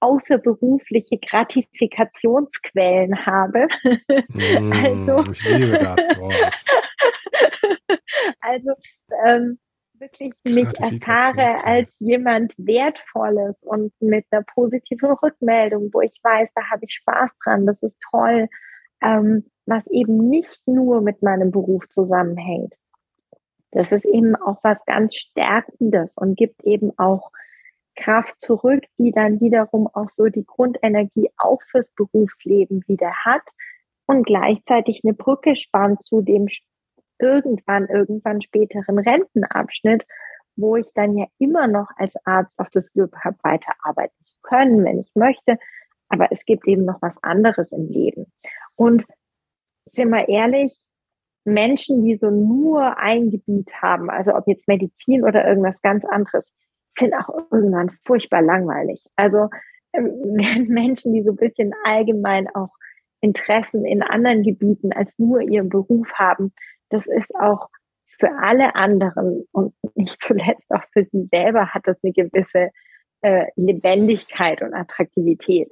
außerberufliche 0.00 1.18
Gratifikationsquellen 1.18 3.26
habe. 3.26 3.68
Mm, 4.28 4.72
also, 4.72 5.32
ich 5.32 5.48
liebe 5.48 5.78
das 5.78 6.18
Wort. 6.18 6.64
also 8.40 8.70
ähm, 9.26 9.58
wirklich 10.20 10.32
mich 10.44 10.68
erfahre 10.80 11.64
als 11.64 11.88
jemand 11.98 12.54
Wertvolles 12.56 13.56
und 13.62 13.92
mit 14.00 14.26
einer 14.30 14.42
positiven 14.42 15.10
Rückmeldung, 15.12 15.90
wo 15.92 16.00
ich 16.00 16.18
weiß, 16.22 16.48
da 16.54 16.70
habe 16.70 16.84
ich 16.84 16.94
Spaß 16.94 17.30
dran, 17.42 17.66
das 17.66 17.82
ist 17.82 17.98
toll, 18.10 18.48
ähm, 19.02 19.50
was 19.66 19.86
eben 19.88 20.28
nicht 20.28 20.60
nur 20.66 21.00
mit 21.00 21.22
meinem 21.22 21.50
Beruf 21.50 21.88
zusammenhängt. 21.88 22.74
Das 23.70 23.90
ist 23.90 24.04
eben 24.04 24.36
auch 24.36 24.58
was 24.62 24.84
ganz 24.84 25.14
Stärkendes 25.14 26.12
und 26.16 26.36
gibt 26.36 26.62
eben 26.64 26.96
auch 26.98 27.30
Kraft 27.96 28.40
zurück, 28.40 28.84
die 28.98 29.12
dann 29.12 29.40
wiederum 29.40 29.88
auch 29.88 30.08
so 30.08 30.26
die 30.26 30.44
Grundenergie 30.44 31.30
auch 31.36 31.60
fürs 31.62 31.88
Berufsleben 31.96 32.84
wieder 32.86 33.12
hat 33.24 33.42
und 34.06 34.26
gleichzeitig 34.26 35.00
eine 35.04 35.14
Brücke 35.14 35.56
spannt 35.56 36.02
zu 36.02 36.20
dem 36.20 36.48
irgendwann, 37.18 37.86
irgendwann 37.88 38.42
späteren 38.42 38.98
Rentenabschnitt, 38.98 40.06
wo 40.56 40.76
ich 40.76 40.86
dann 40.94 41.16
ja 41.16 41.26
immer 41.38 41.66
noch 41.66 41.88
als 41.96 42.14
Arzt 42.24 42.58
auf 42.58 42.70
das 42.70 42.92
Glück 42.92 43.16
habe, 43.24 43.36
weiterarbeiten 43.42 44.16
zu 44.22 44.34
können, 44.42 44.84
wenn 44.84 45.00
ich 45.00 45.10
möchte. 45.14 45.58
Aber 46.08 46.28
es 46.30 46.44
gibt 46.44 46.66
eben 46.68 46.84
noch 46.84 47.02
was 47.02 47.16
anderes 47.22 47.72
im 47.72 47.88
Leben. 47.88 48.32
Und 48.76 49.04
sind 49.86 50.10
wir 50.10 50.28
ehrlich, 50.28 50.76
Menschen, 51.44 52.04
die 52.04 52.16
so 52.16 52.30
nur 52.30 52.98
ein 52.98 53.30
Gebiet 53.30 53.72
haben, 53.82 54.10
also 54.10 54.34
ob 54.34 54.46
jetzt 54.46 54.66
Medizin 54.66 55.24
oder 55.24 55.46
irgendwas 55.46 55.80
ganz 55.82 56.04
anderes, 56.04 56.50
sind 56.98 57.14
auch 57.14 57.28
irgendwann 57.50 57.90
furchtbar 58.04 58.42
langweilig. 58.42 59.04
Also 59.16 59.50
ähm, 59.92 60.36
Menschen, 60.68 61.12
die 61.12 61.22
so 61.22 61.32
ein 61.32 61.36
bisschen 61.36 61.74
allgemein 61.84 62.48
auch 62.54 62.70
Interessen 63.20 63.84
in 63.84 64.02
anderen 64.02 64.42
Gebieten 64.42 64.92
als 64.92 65.18
nur 65.18 65.40
ihren 65.40 65.68
Beruf 65.70 66.12
haben, 66.14 66.52
das 66.90 67.06
ist 67.06 67.34
auch 67.34 67.68
für 68.18 68.30
alle 68.40 68.74
anderen 68.74 69.46
und 69.52 69.74
nicht 69.94 70.22
zuletzt 70.22 70.70
auch 70.70 70.84
für 70.92 71.04
sie 71.10 71.28
selber 71.32 71.68
hat 71.68 71.82
das 71.86 71.96
eine 72.02 72.12
gewisse 72.12 72.70
äh, 73.22 73.46
Lebendigkeit 73.56 74.62
und 74.62 74.74
Attraktivität. 74.74 75.70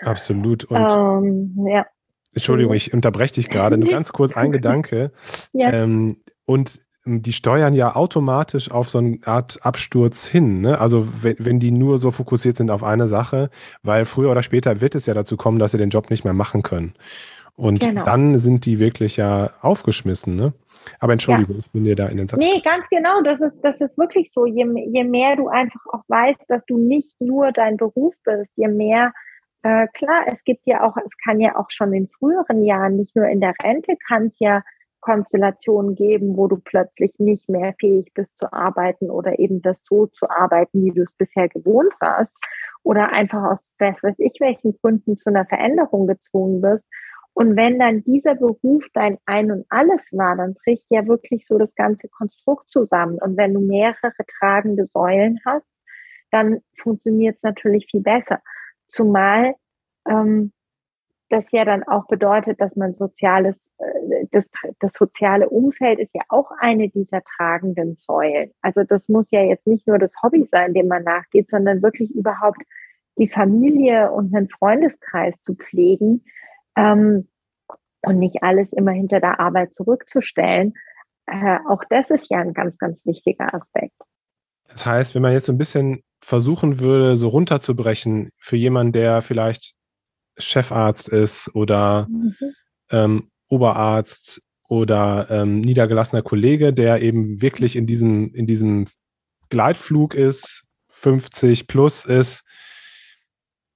Absolut. 0.00 0.64
Und 0.64 0.76
ähm, 0.76 1.66
ja. 1.68 1.86
Entschuldigung, 2.34 2.74
ich 2.74 2.94
unterbreche 2.94 3.34
dich 3.34 3.48
gerade. 3.48 3.78
Nur 3.78 3.90
ganz 3.90 4.12
kurz 4.12 4.36
ein 4.36 4.52
Gedanke. 4.52 5.12
ja. 5.52 5.72
Ähm, 5.72 6.22
und 6.44 6.80
die 7.04 7.32
steuern 7.32 7.72
ja 7.72 7.96
automatisch 7.96 8.70
auf 8.70 8.90
so 8.90 8.98
eine 8.98 9.18
Art 9.24 9.64
Absturz 9.64 10.26
hin. 10.26 10.60
Ne? 10.60 10.78
Also 10.78 11.08
wenn, 11.22 11.36
wenn 11.38 11.60
die 11.60 11.70
nur 11.70 11.98
so 11.98 12.10
fokussiert 12.10 12.58
sind 12.58 12.70
auf 12.70 12.84
eine 12.84 13.08
Sache, 13.08 13.50
weil 13.82 14.04
früher 14.04 14.30
oder 14.30 14.42
später 14.42 14.80
wird 14.80 14.94
es 14.94 15.06
ja 15.06 15.14
dazu 15.14 15.36
kommen, 15.36 15.58
dass 15.58 15.72
sie 15.72 15.78
den 15.78 15.90
Job 15.90 16.10
nicht 16.10 16.24
mehr 16.24 16.34
machen 16.34 16.62
können. 16.62 16.94
Und 17.58 17.80
genau. 17.80 18.04
dann 18.04 18.38
sind 18.38 18.66
die 18.66 18.78
wirklich 18.78 19.16
ja 19.16 19.50
aufgeschmissen, 19.62 20.36
ne? 20.36 20.52
Aber 21.00 21.12
Entschuldigung, 21.12 21.56
ja. 21.56 21.60
ich 21.60 21.70
bin 21.72 21.84
dir 21.84 21.96
da 21.96 22.06
in 22.06 22.16
den 22.16 22.28
Satz. 22.28 22.38
Nee, 22.38 22.60
ganz 22.62 22.88
genau, 22.88 23.20
das 23.22 23.40
ist, 23.40 23.60
das 23.62 23.80
ist 23.80 23.98
wirklich 23.98 24.30
so. 24.32 24.46
Je, 24.46 24.64
je 24.86 25.02
mehr 25.02 25.34
du 25.34 25.48
einfach 25.48 25.80
auch 25.92 26.04
weißt, 26.06 26.44
dass 26.46 26.64
du 26.66 26.78
nicht 26.78 27.20
nur 27.20 27.50
dein 27.50 27.76
Beruf 27.76 28.14
bist, 28.24 28.52
je 28.54 28.68
mehr, 28.68 29.12
äh, 29.64 29.88
klar, 29.92 30.24
es 30.28 30.44
gibt 30.44 30.62
ja 30.66 30.86
auch, 30.86 30.96
es 31.04 31.16
kann 31.24 31.40
ja 31.40 31.56
auch 31.56 31.70
schon 31.70 31.92
in 31.92 32.08
früheren 32.08 32.64
Jahren, 32.64 32.96
nicht 32.96 33.16
nur 33.16 33.26
in 33.26 33.40
der 33.40 33.54
Rente, 33.60 33.96
kann 34.06 34.26
es 34.26 34.36
ja 34.38 34.62
Konstellationen 35.00 35.96
geben, 35.96 36.36
wo 36.36 36.46
du 36.46 36.58
plötzlich 36.58 37.12
nicht 37.18 37.48
mehr 37.48 37.74
fähig 37.80 38.12
bist 38.14 38.38
zu 38.38 38.52
arbeiten 38.52 39.10
oder 39.10 39.40
eben 39.40 39.62
das 39.62 39.78
so 39.82 40.06
zu 40.06 40.30
arbeiten, 40.30 40.84
wie 40.84 40.92
du 40.92 41.02
es 41.02 41.12
bisher 41.18 41.48
gewohnt 41.48 41.92
warst. 41.98 42.32
Oder 42.84 43.10
einfach 43.10 43.42
aus 43.42 43.68
was 43.80 44.00
weiß 44.00 44.14
ich 44.18 44.36
welchen 44.38 44.76
Gründen 44.80 45.16
zu 45.16 45.30
einer 45.30 45.44
Veränderung 45.44 46.06
gezwungen 46.06 46.60
bist. 46.60 46.84
Und 47.38 47.54
wenn 47.54 47.78
dann 47.78 48.02
dieser 48.02 48.34
Beruf 48.34 48.84
dein 48.94 49.16
Ein 49.24 49.52
und 49.52 49.64
Alles 49.68 50.02
war, 50.10 50.34
dann 50.34 50.54
bricht 50.54 50.86
ja 50.90 51.06
wirklich 51.06 51.46
so 51.46 51.56
das 51.56 51.72
ganze 51.76 52.08
Konstrukt 52.08 52.68
zusammen. 52.68 53.20
Und 53.20 53.36
wenn 53.36 53.54
du 53.54 53.60
mehrere 53.60 54.12
tragende 54.40 54.86
Säulen 54.86 55.38
hast, 55.46 55.68
dann 56.32 56.62
funktioniert 56.82 57.36
es 57.36 57.44
natürlich 57.44 57.86
viel 57.88 58.00
besser. 58.00 58.40
Zumal 58.88 59.54
ähm, 60.10 60.52
das 61.28 61.44
ja 61.52 61.64
dann 61.64 61.84
auch 61.84 62.08
bedeutet, 62.08 62.60
dass 62.60 62.74
man 62.74 62.96
soziales, 62.96 63.70
äh, 63.78 64.26
das, 64.32 64.50
das 64.80 64.94
soziale 64.94 65.48
Umfeld 65.48 66.00
ist 66.00 66.16
ja 66.16 66.22
auch 66.30 66.50
eine 66.58 66.88
dieser 66.88 67.22
tragenden 67.22 67.94
Säulen. 67.94 68.50
Also 68.62 68.82
das 68.82 69.08
muss 69.08 69.30
ja 69.30 69.42
jetzt 69.42 69.68
nicht 69.68 69.86
nur 69.86 70.00
das 70.00 70.12
Hobby 70.24 70.44
sein, 70.50 70.74
dem 70.74 70.88
man 70.88 71.04
nachgeht, 71.04 71.50
sondern 71.50 71.84
wirklich 71.84 72.12
überhaupt 72.16 72.62
die 73.16 73.28
Familie 73.28 74.10
und 74.10 74.34
einen 74.34 74.48
Freundeskreis 74.48 75.40
zu 75.42 75.54
pflegen, 75.54 76.24
ähm, 76.78 77.28
und 78.02 78.18
nicht 78.18 78.42
alles 78.42 78.72
immer 78.72 78.92
hinter 78.92 79.20
der 79.20 79.40
Arbeit 79.40 79.74
zurückzustellen. 79.74 80.74
Äh, 81.26 81.58
auch 81.68 81.82
das 81.90 82.10
ist 82.10 82.30
ja 82.30 82.38
ein 82.38 82.54
ganz, 82.54 82.78
ganz 82.78 83.04
wichtiger 83.04 83.52
Aspekt. 83.52 83.94
Das 84.68 84.86
heißt, 84.86 85.14
wenn 85.14 85.22
man 85.22 85.32
jetzt 85.32 85.46
so 85.46 85.52
ein 85.52 85.58
bisschen 85.58 86.02
versuchen 86.20 86.80
würde, 86.80 87.16
so 87.16 87.28
runterzubrechen 87.28 88.30
für 88.36 88.56
jemanden, 88.56 88.92
der 88.92 89.22
vielleicht 89.22 89.74
Chefarzt 90.38 91.08
ist 91.08 91.54
oder 91.54 92.06
mhm. 92.08 92.34
ähm, 92.90 93.30
Oberarzt 93.48 94.42
oder 94.68 95.26
ähm, 95.30 95.60
niedergelassener 95.60 96.22
Kollege, 96.22 96.72
der 96.72 97.02
eben 97.02 97.40
wirklich 97.40 97.76
in 97.76 97.86
diesem, 97.86 98.32
in 98.34 98.46
diesem 98.46 98.84
Gleitflug 99.48 100.14
ist, 100.14 100.64
50 100.90 101.66
plus 101.66 102.04
ist. 102.04 102.44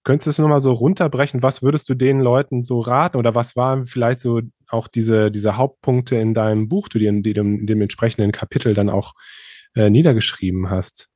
Könntest 0.05 0.27
du 0.27 0.31
es 0.31 0.39
nochmal 0.39 0.61
so 0.61 0.73
runterbrechen? 0.73 1.43
Was 1.43 1.63
würdest 1.63 1.89
du 1.89 1.95
den 1.95 2.21
Leuten 2.21 2.65
so 2.65 2.81
raten? 2.81 3.17
Oder 3.17 3.35
was 3.35 3.57
waren 3.57 3.85
vielleicht 3.85 4.21
so 4.21 4.41
auch 4.69 4.89
diese, 4.89 5.31
diese 5.31 5.57
Hauptpunkte 5.57 6.17
in 6.17 6.35
deinem 6.35 6.69
Buch, 6.69 6.89
die 6.89 6.99
du 6.99 7.07
in 7.07 7.23
dem, 7.23 7.61
in 7.61 7.67
dem 7.67 7.83
entsprechenden 7.83 8.33
Kapitel 8.33 8.75
dann 8.75 8.91
auch 8.91 9.15
äh, 9.77 9.91
niedergeschrieben 9.91 10.71
hast? 10.71 11.09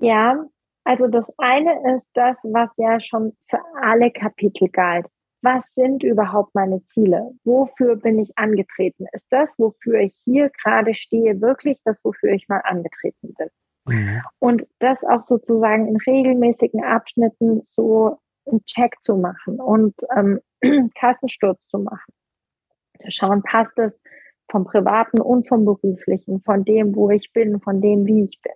Ja, 0.00 0.44
also 0.84 1.06
das 1.06 1.24
eine 1.38 1.96
ist 1.96 2.08
das, 2.14 2.36
was 2.42 2.70
ja 2.76 3.00
schon 3.00 3.32
für 3.48 3.60
alle 3.80 4.10
Kapitel 4.10 4.68
galt 4.68 5.08
was 5.42 5.72
sind 5.74 6.02
überhaupt 6.02 6.54
meine 6.54 6.84
Ziele? 6.86 7.30
Wofür 7.44 7.96
bin 7.96 8.18
ich 8.18 8.36
angetreten? 8.36 9.06
Ist 9.12 9.26
das, 9.30 9.48
wofür 9.56 10.00
ich 10.00 10.14
hier 10.24 10.50
gerade 10.62 10.94
stehe, 10.94 11.40
wirklich 11.40 11.80
das, 11.84 12.04
wofür 12.04 12.32
ich 12.32 12.48
mal 12.48 12.60
angetreten 12.64 13.34
bin? 13.38 13.48
Mhm. 13.88 14.22
Und 14.38 14.66
das 14.78 15.02
auch 15.04 15.22
sozusagen 15.22 15.88
in 15.88 15.96
regelmäßigen 15.96 16.84
Abschnitten 16.84 17.60
so 17.60 18.18
einen 18.46 18.64
Check 18.64 18.96
zu 19.02 19.16
machen 19.16 19.60
und 19.60 19.94
ähm, 20.16 20.40
Kassensturz 20.94 21.58
zu 21.68 21.78
machen. 21.78 22.12
Zu 23.02 23.10
schauen, 23.10 23.42
passt 23.42 23.78
es 23.78 24.00
vom 24.50 24.64
Privaten 24.64 25.20
und 25.20 25.46
vom 25.46 25.64
Beruflichen, 25.64 26.40
von 26.42 26.64
dem, 26.64 26.94
wo 26.94 27.10
ich 27.10 27.32
bin, 27.32 27.60
von 27.60 27.80
dem, 27.80 28.06
wie 28.06 28.24
ich 28.24 28.40
bin. 28.40 28.52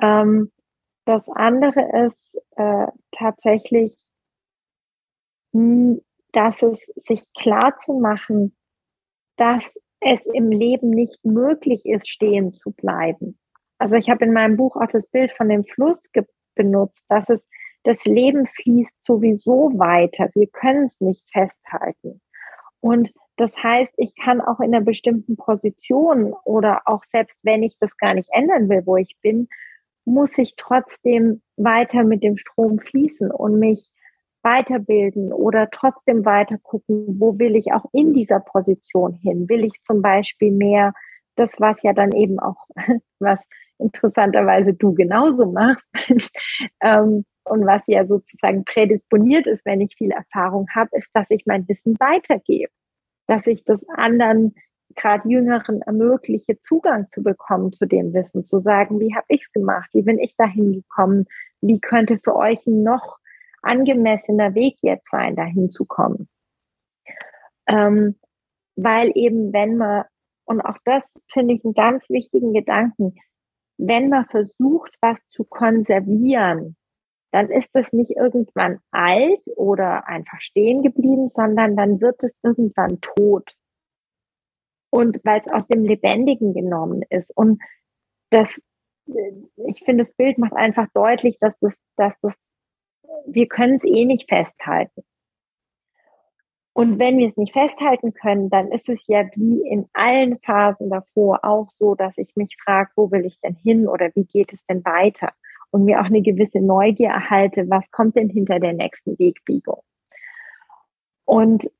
Ähm, 0.00 0.52
das 1.04 1.22
andere 1.28 2.08
ist 2.08 2.42
äh, 2.56 2.86
tatsächlich 3.12 3.96
dass 6.32 6.62
es 6.62 6.78
sich 7.06 7.22
klar 7.32 7.76
zu 7.78 7.94
machen, 7.94 8.54
dass 9.36 9.64
es 10.00 10.20
im 10.34 10.50
Leben 10.50 10.90
nicht 10.90 11.24
möglich 11.24 11.86
ist, 11.86 12.08
stehen 12.08 12.52
zu 12.52 12.72
bleiben. 12.72 13.38
Also 13.78 13.96
ich 13.96 14.08
habe 14.10 14.24
in 14.24 14.32
meinem 14.32 14.56
Buch 14.56 14.76
auch 14.76 14.88
das 14.88 15.06
Bild 15.06 15.32
von 15.32 15.48
dem 15.48 15.64
Fluss 15.64 15.98
benutzt, 16.54 17.04
dass 17.08 17.28
es 17.28 17.46
das 17.84 18.04
Leben 18.04 18.46
fließt 18.46 19.04
sowieso 19.04 19.72
weiter. 19.78 20.30
Wir 20.34 20.48
können 20.48 20.86
es 20.86 21.00
nicht 21.00 21.24
festhalten. 21.30 22.20
Und 22.80 23.12
das 23.36 23.56
heißt, 23.62 23.92
ich 23.96 24.14
kann 24.16 24.40
auch 24.40 24.60
in 24.60 24.74
einer 24.74 24.84
bestimmten 24.84 25.36
Position 25.36 26.34
oder 26.44 26.82
auch 26.86 27.04
selbst 27.08 27.38
wenn 27.42 27.62
ich 27.62 27.76
das 27.78 27.96
gar 27.98 28.14
nicht 28.14 28.28
ändern 28.32 28.68
will, 28.68 28.82
wo 28.86 28.96
ich 28.96 29.16
bin, 29.22 29.48
muss 30.04 30.36
ich 30.38 30.54
trotzdem 30.56 31.42
weiter 31.56 32.04
mit 32.04 32.22
dem 32.22 32.36
Strom 32.36 32.78
fließen 32.78 33.30
und 33.30 33.58
mich 33.58 33.90
weiterbilden 34.42 35.32
oder 35.32 35.68
trotzdem 35.70 36.24
weiter 36.24 36.58
gucken, 36.58 37.20
wo 37.20 37.38
will 37.38 37.56
ich 37.56 37.72
auch 37.72 37.84
in 37.92 38.14
dieser 38.14 38.40
Position 38.40 39.14
hin? 39.14 39.48
Will 39.48 39.64
ich 39.64 39.82
zum 39.82 40.02
Beispiel 40.02 40.52
mehr 40.52 40.94
das, 41.34 41.50
was 41.58 41.82
ja 41.82 41.92
dann 41.92 42.12
eben 42.12 42.38
auch, 42.38 42.66
was 43.18 43.40
interessanterweise 43.78 44.74
du 44.74 44.94
genauso 44.94 45.50
machst, 45.50 45.86
ähm, 46.82 47.24
und 47.48 47.64
was 47.64 47.82
ja 47.86 48.04
sozusagen 48.04 48.64
prädisponiert 48.64 49.46
ist, 49.46 49.64
wenn 49.64 49.80
ich 49.80 49.94
viel 49.96 50.10
Erfahrung 50.10 50.66
habe, 50.74 50.90
ist, 50.92 51.08
dass 51.14 51.30
ich 51.30 51.46
mein 51.46 51.68
Wissen 51.68 51.96
weitergebe, 52.00 52.70
dass 53.26 53.46
ich 53.46 53.64
das 53.64 53.80
anderen, 53.88 54.54
gerade 54.94 55.28
Jüngeren, 55.28 55.82
ermögliche, 55.82 56.60
Zugang 56.60 57.08
zu 57.10 57.22
bekommen 57.22 57.72
zu 57.72 57.86
dem 57.86 58.12
Wissen, 58.14 58.44
zu 58.44 58.58
sagen, 58.58 58.98
wie 58.98 59.14
habe 59.14 59.26
ich 59.28 59.42
es 59.42 59.52
gemacht, 59.52 59.88
wie 59.92 60.02
bin 60.02 60.18
ich 60.18 60.36
dahin 60.36 60.72
gekommen, 60.72 61.26
wie 61.60 61.80
könnte 61.80 62.18
für 62.18 62.34
euch 62.34 62.66
noch 62.66 63.18
angemessener 63.62 64.54
Weg 64.54 64.76
jetzt 64.80 65.08
sein, 65.10 65.36
dahin 65.36 65.70
zu 65.70 65.84
kommen. 65.86 66.28
Ähm, 67.68 68.16
weil 68.76 69.10
eben, 69.14 69.52
wenn 69.52 69.76
man, 69.76 70.04
und 70.44 70.60
auch 70.60 70.78
das 70.84 71.18
finde 71.32 71.54
ich 71.54 71.64
einen 71.64 71.74
ganz 71.74 72.08
wichtigen 72.08 72.52
Gedanken, 72.52 73.16
wenn 73.78 74.08
man 74.08 74.26
versucht, 74.26 74.94
was 75.00 75.18
zu 75.28 75.44
konservieren, 75.44 76.76
dann 77.32 77.50
ist 77.50 77.70
es 77.74 77.92
nicht 77.92 78.12
irgendwann 78.12 78.80
alt 78.90 79.42
oder 79.56 80.06
einfach 80.06 80.40
stehen 80.40 80.82
geblieben, 80.82 81.28
sondern 81.28 81.76
dann 81.76 82.00
wird 82.00 82.22
es 82.22 82.32
irgendwann 82.42 83.00
tot. 83.00 83.54
Und 84.90 85.20
weil 85.24 85.40
es 85.40 85.48
aus 85.48 85.66
dem 85.66 85.84
Lebendigen 85.84 86.54
genommen 86.54 87.02
ist. 87.10 87.36
Und 87.36 87.60
das, 88.30 88.48
ich 89.66 89.82
finde, 89.84 90.04
das 90.04 90.14
Bild 90.14 90.38
macht 90.38 90.54
einfach 90.54 90.86
deutlich, 90.94 91.38
dass 91.40 91.54
das, 91.60 91.74
dass 91.96 92.14
das 92.22 92.34
wir 93.26 93.48
können 93.48 93.76
es 93.76 93.84
eh 93.84 94.04
nicht 94.04 94.28
festhalten. 94.28 95.02
Und 96.76 96.98
wenn 96.98 97.16
wir 97.16 97.28
es 97.28 97.36
nicht 97.38 97.54
festhalten 97.54 98.12
können, 98.12 98.50
dann 98.50 98.70
ist 98.70 98.86
es 98.90 98.98
ja 99.06 99.24
wie 99.34 99.66
in 99.66 99.88
allen 99.94 100.38
Phasen 100.40 100.90
davor 100.90 101.42
auch 101.42 101.70
so, 101.78 101.94
dass 101.94 102.18
ich 102.18 102.36
mich 102.36 102.54
frage, 102.62 102.90
wo 102.96 103.10
will 103.10 103.24
ich 103.24 103.40
denn 103.40 103.54
hin 103.54 103.88
oder 103.88 104.10
wie 104.14 104.26
geht 104.26 104.52
es 104.52 104.62
denn 104.66 104.84
weiter? 104.84 105.32
Und 105.70 105.86
mir 105.86 106.02
auch 106.02 106.04
eine 106.04 106.20
gewisse 106.20 106.60
Neugier 106.60 107.08
erhalte, 107.08 107.70
was 107.70 107.90
kommt 107.90 108.14
denn 108.16 108.28
hinter 108.28 108.60
der 108.60 108.74
nächsten 108.74 109.18
Wegbiegung? 109.18 109.80
Und 111.24 111.70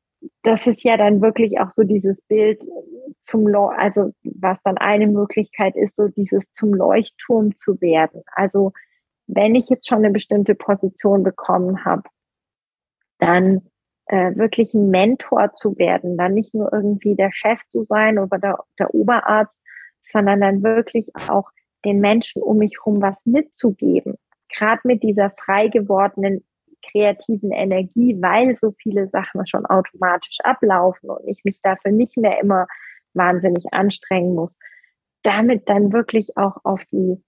das 0.43 0.67
ist 0.67 0.83
ja 0.83 0.97
dann 0.97 1.21
wirklich 1.21 1.61
auch 1.61 1.73
so 1.73 1.83
dieses 1.83 2.23
Bild 2.23 2.65
zum, 3.21 3.55
also 3.55 4.15
was 4.23 4.57
dann 4.65 4.79
eine 4.79 5.09
Möglichkeit 5.09 5.77
ist, 5.77 5.97
so 5.97 6.09
dieses 6.09 6.51
zum 6.53 6.73
Leuchtturm 6.73 7.55
zu 7.55 7.79
werden. 7.83 8.23
Also 8.33 8.73
wenn 9.27 9.57
ich 9.57 9.69
jetzt 9.69 9.87
schon 9.89 9.99
eine 9.99 10.11
bestimmte 10.11 10.55
Position 10.55 11.23
bekommen 11.23 11.85
habe, 11.85 12.05
dann 13.19 13.61
äh, 14.07 14.35
wirklich 14.37 14.75
ein 14.75 14.91
Mentor 14.91 15.53
zu 15.55 15.77
werden, 15.79 16.17
dann 16.17 16.35
nicht 16.35 16.55
nur 16.55 16.73
irgendwie 16.73 17.17
der 17.17 17.33
Chef 17.33 17.61
zu 17.69 17.83
sein 17.83 18.19
oder 18.19 18.39
der, 18.39 18.59
der 18.79 18.95
Oberarzt, 18.95 19.57
sondern 20.03 20.41
dann 20.41 20.63
wirklich 20.63 21.11
auch 21.29 21.51
den 21.85 22.01
Menschen 22.01 22.43
um 22.43 22.59
mich 22.59 22.79
herum 22.79 23.03
was 23.03 23.17
mitzugeben. 23.25 24.15
Gerade 24.49 24.81
mit 24.85 25.03
dieser 25.03 25.31
frei 25.31 25.69
gewordenen 25.69 26.45
kreativen 26.91 27.51
Energie, 27.51 28.17
weil 28.21 28.57
so 28.57 28.73
viele 28.81 29.09
Sachen 29.09 29.47
schon 29.47 29.67
automatisch 29.67 30.39
ablaufen 30.45 31.11
und 31.11 31.27
ich 31.27 31.43
mich 31.45 31.61
dafür 31.63 31.91
nicht 31.91 32.17
mehr 32.17 32.41
immer 32.41 32.67
wahnsinnig 33.15 33.73
anstrengen 33.73 34.35
muss, 34.35 34.57
damit 35.23 35.69
dann 35.69 35.93
wirklich 35.93 36.37
auch 36.37 36.59
auf 36.65 36.85
die 36.87 37.23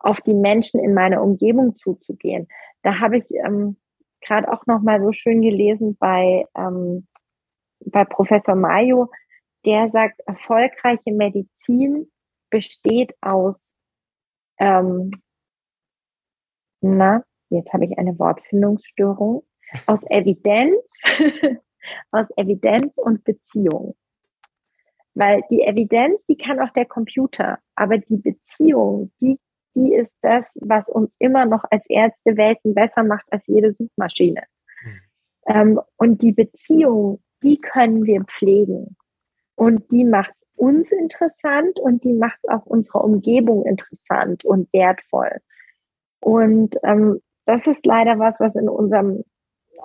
auf 0.00 0.20
die 0.20 0.34
Menschen 0.34 0.78
in 0.78 0.94
meiner 0.94 1.20
Umgebung 1.20 1.76
zuzugehen. 1.76 2.46
Da 2.82 3.00
habe 3.00 3.18
ich 3.18 3.24
ähm, 3.34 3.76
gerade 4.20 4.52
auch 4.52 4.66
noch 4.66 4.82
mal 4.82 5.00
so 5.00 5.12
schön 5.12 5.42
gelesen 5.42 5.96
bei, 5.98 6.44
ähm, 6.56 7.06
bei 7.80 8.04
Professor 8.04 8.54
Mayo, 8.54 9.10
der 9.64 9.90
sagt, 9.90 10.20
erfolgreiche 10.26 11.12
Medizin 11.12 12.10
besteht 12.50 13.14
aus, 13.20 13.56
ähm, 14.58 15.10
na, 16.80 17.24
jetzt 17.50 17.72
habe 17.72 17.84
ich 17.84 17.98
eine 17.98 18.18
Wortfindungsstörung, 18.18 19.44
aus 19.86 20.02
Evidenz, 20.08 20.82
aus 22.10 22.26
Evidenz 22.36 22.96
und 22.96 23.24
Beziehung. 23.24 23.96
Weil 25.14 25.42
die 25.50 25.62
Evidenz, 25.62 26.24
die 26.26 26.36
kann 26.36 26.60
auch 26.60 26.72
der 26.72 26.86
Computer, 26.86 27.58
aber 27.74 27.98
die 27.98 28.18
Beziehung, 28.18 29.10
die 29.20 29.38
die 29.78 29.94
ist 29.94 30.12
das, 30.22 30.44
was 30.56 30.86
uns 30.88 31.14
immer 31.18 31.44
noch 31.44 31.64
als 31.70 31.84
Ärzte 31.88 32.36
Welten 32.36 32.74
besser 32.74 33.04
macht 33.04 33.26
als 33.30 33.46
jede 33.46 33.72
Suchmaschine. 33.72 34.42
Mhm. 35.46 35.80
Und 35.96 36.22
die 36.22 36.32
Beziehung, 36.32 37.22
die 37.42 37.60
können 37.60 38.04
wir 38.04 38.24
pflegen. 38.24 38.96
Und 39.54 39.90
die 39.90 40.04
macht 40.04 40.34
uns 40.56 40.90
interessant 40.90 41.78
und 41.78 42.02
die 42.02 42.12
macht 42.12 42.40
auch 42.48 42.66
unsere 42.66 42.98
Umgebung 42.98 43.64
interessant 43.64 44.44
und 44.44 44.72
wertvoll. 44.72 45.38
Und 46.20 46.76
ähm, 46.82 47.20
das 47.46 47.66
ist 47.66 47.86
leider 47.86 48.18
was, 48.18 48.34
was 48.40 48.56
in 48.56 48.68
unserem 48.68 49.22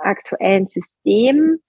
aktuellen 0.01 0.67
System 0.67 1.59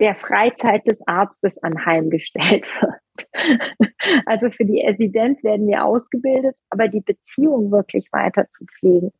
der 0.00 0.14
Freizeit 0.14 0.86
des 0.86 1.00
Arztes 1.06 1.58
anheimgestellt 1.62 2.66
wird. 2.80 2.94
Also 4.26 4.50
für 4.50 4.64
die 4.64 4.82
Evidenz 4.82 5.42
werden 5.42 5.66
wir 5.66 5.84
ausgebildet, 5.84 6.56
aber 6.68 6.88
die 6.88 7.00
Beziehung 7.00 7.70
wirklich 7.70 8.12
weiter 8.12 8.48
zu 8.50 8.66
pflegen, 8.66 9.12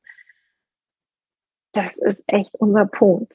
das 1.73 1.97
ist 1.97 2.23
echt 2.27 2.55
unser 2.57 2.87
Punkt. 2.87 3.35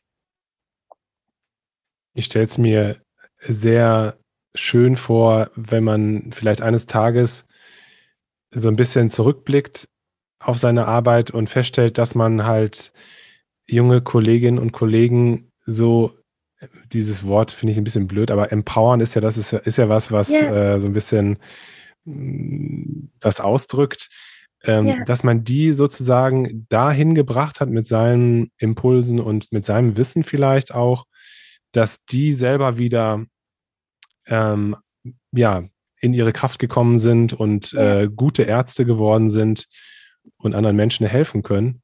Ich 2.13 2.25
stelle 2.25 2.45
es 2.45 2.57
mir 2.57 2.97
sehr 3.39 4.17
schön 4.55 4.95
vor, 4.95 5.49
wenn 5.55 5.83
man 5.83 6.31
vielleicht 6.31 6.61
eines 6.61 6.85
Tages 6.85 7.45
so 8.51 8.67
ein 8.67 8.75
bisschen 8.75 9.11
zurückblickt 9.11 9.89
auf 10.39 10.57
seine 10.57 10.87
Arbeit 10.87 11.31
und 11.31 11.49
feststellt, 11.49 11.97
dass 11.97 12.15
man 12.15 12.45
halt 12.45 12.93
junge 13.67 14.01
Kolleginnen 14.01 14.57
und 14.57 14.71
Kollegen 14.71 15.51
so 15.59 16.11
dieses 16.91 17.25
Wort 17.25 17.51
finde 17.51 17.71
ich 17.71 17.77
ein 17.77 17.83
bisschen 17.83 18.07
blöd, 18.07 18.31
aber 18.31 18.51
empowern 18.51 18.99
ist 18.99 19.15
ja, 19.15 19.21
das 19.21 19.37
ist, 19.37 19.53
ist 19.53 19.77
ja 19.77 19.89
was, 19.89 20.11
was 20.11 20.29
yeah. 20.29 20.75
äh, 20.75 20.79
so 20.79 20.87
ein 20.87 20.93
bisschen 20.93 21.37
mm, 22.05 23.07
das 23.19 23.39
ausdrückt, 23.39 24.09
ähm, 24.63 24.87
yeah. 24.87 25.05
dass 25.05 25.23
man 25.23 25.43
die 25.43 25.71
sozusagen 25.71 26.65
dahin 26.69 27.15
gebracht 27.15 27.61
hat 27.61 27.69
mit 27.69 27.87
seinen 27.87 28.51
Impulsen 28.57 29.19
und 29.19 29.51
mit 29.51 29.65
seinem 29.65 29.97
Wissen 29.97 30.23
vielleicht 30.23 30.73
auch, 30.73 31.05
dass 31.71 32.03
die 32.05 32.33
selber 32.33 32.77
wieder 32.77 33.25
ähm, 34.27 34.75
ja, 35.31 35.63
in 36.01 36.13
ihre 36.13 36.33
Kraft 36.33 36.59
gekommen 36.59 36.99
sind 36.99 37.33
und 37.33 37.73
äh, 37.73 38.09
gute 38.13 38.43
Ärzte 38.43 38.85
geworden 38.85 39.29
sind 39.29 39.67
und 40.37 40.55
anderen 40.55 40.75
Menschen 40.75 41.05
helfen 41.05 41.43
können. 41.43 41.81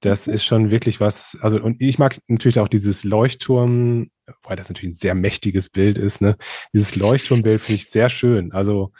Das 0.00 0.26
ist 0.26 0.44
schon 0.44 0.70
wirklich 0.70 1.00
was, 1.00 1.36
also 1.42 1.60
und 1.60 1.80
ich 1.80 1.98
mag 1.98 2.16
natürlich 2.26 2.58
auch 2.58 2.68
dieses 2.68 3.04
Leuchtturm, 3.04 4.10
weil 4.42 4.56
das 4.56 4.68
natürlich 4.68 4.94
ein 4.94 5.00
sehr 5.00 5.14
mächtiges 5.14 5.68
Bild 5.68 5.98
ist, 5.98 6.20
ne? 6.22 6.36
Dieses 6.72 6.96
Leuchtturmbild 6.96 7.60
finde 7.60 7.82
ich 7.82 7.90
sehr 7.90 8.08
schön. 8.08 8.52
Also, 8.52 8.92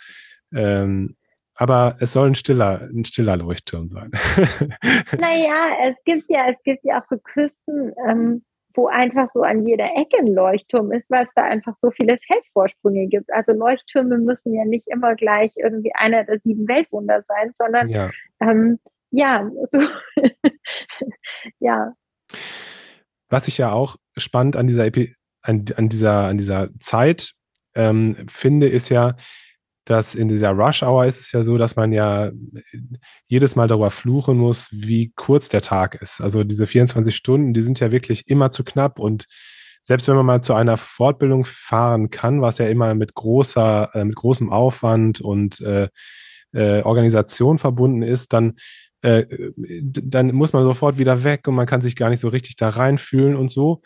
ähm, 0.55 1.17
aber 1.55 1.97
es 2.01 2.13
soll 2.13 2.29
ein 2.29 2.35
stiller, 2.35 2.89
ein 2.93 3.05
stiller 3.05 3.37
Leuchtturm 3.37 3.89
sein. 3.89 4.11
naja, 5.19 5.77
es 5.85 5.97
gibt 6.05 6.31
ja, 6.31 6.49
es 6.51 6.63
gibt 6.65 6.85
ja 6.85 7.01
auch 7.01 7.07
so 7.09 7.17
Küsten, 7.19 7.93
ähm, 8.09 8.43
wo 8.75 8.87
einfach 8.87 9.29
so 9.33 9.43
an 9.43 9.67
jeder 9.67 9.87
Ecke 9.97 10.19
ein 10.19 10.29
Leuchtturm 10.29 10.93
ist, 10.93 11.11
weil 11.11 11.25
es 11.25 11.31
da 11.35 11.43
einfach 11.43 11.75
so 11.79 11.91
viele 11.91 12.19
Felsvorsprünge 12.19 13.09
gibt. 13.09 13.33
Also 13.33 13.53
Leuchttürme 13.53 14.19
müssen 14.19 14.55
ja 14.55 14.65
nicht 14.65 14.89
immer 14.89 15.15
gleich 15.17 15.53
irgendwie 15.57 15.93
einer 15.95 16.25
der 16.25 16.39
sieben 16.41 16.69
Weltwunder 16.69 17.23
sein, 17.27 17.53
sondern 17.59 17.89
ja, 17.89 18.11
ähm, 18.41 18.79
ja 19.11 19.49
so 19.65 19.79
ja. 21.59 21.93
Was 23.29 23.49
ich 23.49 23.59
ja 23.59 23.73
auch 23.73 23.97
spannend 24.17 24.57
an 24.57 24.67
dieser 24.67 24.87
Epi 24.87 25.15
an, 25.43 25.65
an 25.77 25.89
dieser 25.89 26.25
an 26.25 26.39
dieser 26.39 26.69
Zeit 26.81 27.33
ähm, 27.75 28.17
finde, 28.29 28.69
ist 28.69 28.89
ja, 28.89 29.17
dass 29.85 30.15
in 30.15 30.29
dieser 30.29 30.51
Rush 30.51 30.83
Hour 30.83 31.07
ist 31.07 31.21
es 31.21 31.33
ja 31.33 31.43
so, 31.43 31.59
dass 31.59 31.77
man 31.77 31.93
ja 31.93 32.31
jedes 33.27 33.57
Mal 33.57 33.69
darüber 33.69 33.91
fluchen 33.91 34.37
muss, 34.37 34.69
wie 34.73 35.13
kurz 35.17 35.49
der 35.49 35.63
Tag 35.63 36.01
ist. 36.03 36.21
Also 36.21 36.45
diese 36.45 36.67
24 36.67 37.15
Stunden, 37.15 37.55
die 37.55 37.63
sind 37.63 37.81
ja 37.81 37.91
wirklich 37.91 38.29
immer 38.29 38.51
zu 38.51 38.65
knapp 38.65 38.99
und 38.99 39.27
selbst 39.83 40.09
wenn 40.09 40.17
man 40.17 40.27
mal 40.27 40.43
zu 40.43 40.55
einer 40.55 40.77
Fortbildung 40.77 41.45
fahren 41.45 42.11
kann, 42.11 42.43
was 42.43 42.59
ja 42.59 42.69
immer 42.69 42.95
mit 42.95 43.15
großer, 43.15 43.91
äh, 43.95 44.05
mit 44.05 44.15
großem 44.17 44.51
Aufwand 44.51 45.21
und 45.21 45.61
äh, 45.63 45.89
äh, 46.53 46.83
Organisation 46.83 47.59
verbunden 47.59 48.03
ist, 48.03 48.33
dann 48.33 48.57
äh, 49.03 49.25
dann 49.57 50.35
muss 50.35 50.53
man 50.53 50.65
sofort 50.65 50.99
wieder 50.99 51.25
weg 51.25 51.49
und 51.49 51.55
man 51.55 51.67
kann 51.67 51.83
sich 51.83 51.97
gar 51.97 52.11
nicht 52.11 52.21
so 52.21 52.29
richtig 52.29 52.57
da 52.57 52.69
reinfühlen 52.69 53.37
und 53.37 53.51
so. 53.51 53.83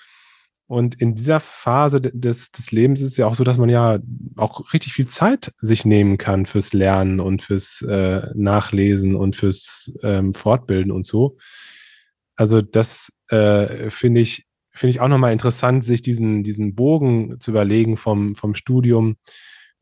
Und 0.67 0.95
in 1.01 1.15
dieser 1.15 1.41
Phase 1.41 2.01
des, 2.01 2.51
des 2.51 2.73
Lebens 2.73 3.01
ist 3.01 3.13
es 3.13 3.17
ja 3.19 3.27
auch 3.27 3.35
so, 3.35 3.45
dass 3.45 3.59
man 3.59 3.69
ja 3.69 3.99
auch 4.37 4.73
richtig 4.73 4.95
viel 4.95 5.07
Zeit 5.09 5.53
sich 5.59 5.85
nehmen 5.85 6.17
kann 6.17 6.47
fürs 6.47 6.73
Lernen 6.73 7.21
und 7.21 7.43
fürs 7.43 7.83
äh, 7.83 8.23
Nachlesen 8.35 9.15
und 9.15 9.37
fürs 9.37 9.93
ähm, 10.03 10.33
Fortbilden 10.33 10.91
und 10.91 11.05
so. 11.05 11.37
Also 12.35 12.63
das 12.63 13.11
äh, 13.29 13.91
finde 13.91 14.23
ich, 14.23 14.47
finde 14.71 14.91
ich 14.93 15.01
auch 15.01 15.09
nochmal 15.09 15.33
interessant, 15.33 15.85
sich 15.85 16.01
diesen, 16.01 16.43
diesen 16.43 16.75
Bogen 16.75 17.39
zu 17.41 17.51
überlegen 17.51 17.99
vom, 17.99 18.35
vom 18.35 18.55
Studium 18.55 19.17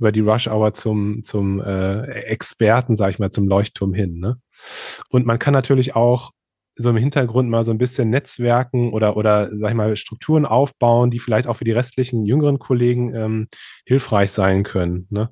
über 0.03 0.11
die 0.11 0.21
Rush 0.21 0.49
Hour 0.49 0.75
zum, 0.75 1.23
zum 1.23 1.61
äh, 1.61 2.03
Experten, 2.25 2.97
sag 2.97 3.11
ich 3.11 3.19
mal, 3.21 3.31
zum 3.31 3.47
Leuchtturm 3.47 3.95
hin. 3.95 4.19
Ne? 4.19 4.37
Und 5.11 5.27
man 5.27 5.39
kann 5.39 5.55
natürlich 5.55 5.95
auch 5.95 6.33
so 6.75 6.91
im 6.91 6.97
Hintergrund 6.97 7.49
mal 7.49 7.63
so 7.63 7.71
ein 7.71 7.79
bisschen 7.79 8.11
Netzwerken 8.11 8.93
oder, 8.93 9.17
oder 9.17 9.49
sag 9.51 9.71
ich 9.71 9.77
mal, 9.77 9.95
Strukturen 9.95 10.45
aufbauen, 10.45 11.11
die 11.11 11.21
vielleicht 11.21 11.47
auch 11.47 11.55
für 11.55 11.65
die 11.65 11.71
restlichen 11.71 12.25
jüngeren 12.25 12.59
Kollegen 12.59 13.15
ähm, 13.15 13.49
hilfreich 13.87 14.33
sein 14.33 14.65
können. 14.65 15.07
Ne? 15.11 15.31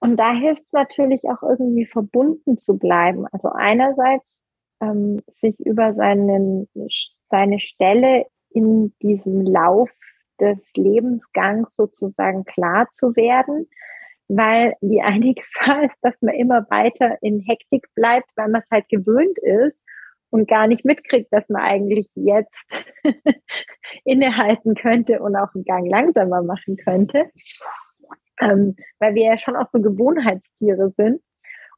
Und 0.00 0.18
da 0.18 0.34
hilft 0.34 0.62
es 0.66 0.72
natürlich 0.72 1.22
auch 1.24 1.42
irgendwie 1.42 1.86
verbunden 1.86 2.58
zu 2.58 2.76
bleiben. 2.76 3.24
Also 3.32 3.48
einerseits 3.48 4.36
ähm, 4.82 5.22
sich 5.32 5.58
über 5.60 5.94
seinen, 5.94 6.68
seine 7.30 7.58
Stelle 7.58 8.26
in 8.50 8.92
diesem 9.00 9.40
Lauf 9.42 9.88
des 10.38 10.58
Lebensgangs 10.74 11.74
sozusagen 11.74 12.44
klar 12.44 12.88
zu 12.90 13.16
werden, 13.16 13.66
weil 14.30 14.74
die 14.80 15.02
eine 15.02 15.34
Gefahr 15.34 15.84
ist, 15.84 15.96
dass 16.02 16.14
man 16.20 16.34
immer 16.34 16.66
weiter 16.70 17.18
in 17.20 17.40
Hektik 17.40 17.86
bleibt, 17.94 18.28
weil 18.36 18.48
man 18.48 18.62
es 18.62 18.70
halt 18.70 18.88
gewöhnt 18.88 19.38
ist 19.38 19.82
und 20.30 20.48
gar 20.48 20.68
nicht 20.68 20.84
mitkriegt, 20.84 21.32
dass 21.32 21.48
man 21.48 21.62
eigentlich 21.62 22.08
jetzt 22.14 22.64
innehalten 24.04 24.74
könnte 24.74 25.20
und 25.20 25.36
auch 25.36 25.52
einen 25.54 25.64
Gang 25.64 25.88
langsamer 25.88 26.42
machen 26.42 26.76
könnte, 26.76 27.30
ähm, 28.40 28.76
weil 29.00 29.14
wir 29.14 29.24
ja 29.24 29.38
schon 29.38 29.56
auch 29.56 29.66
so 29.66 29.80
Gewohnheitstiere 29.80 30.90
sind. 30.90 31.20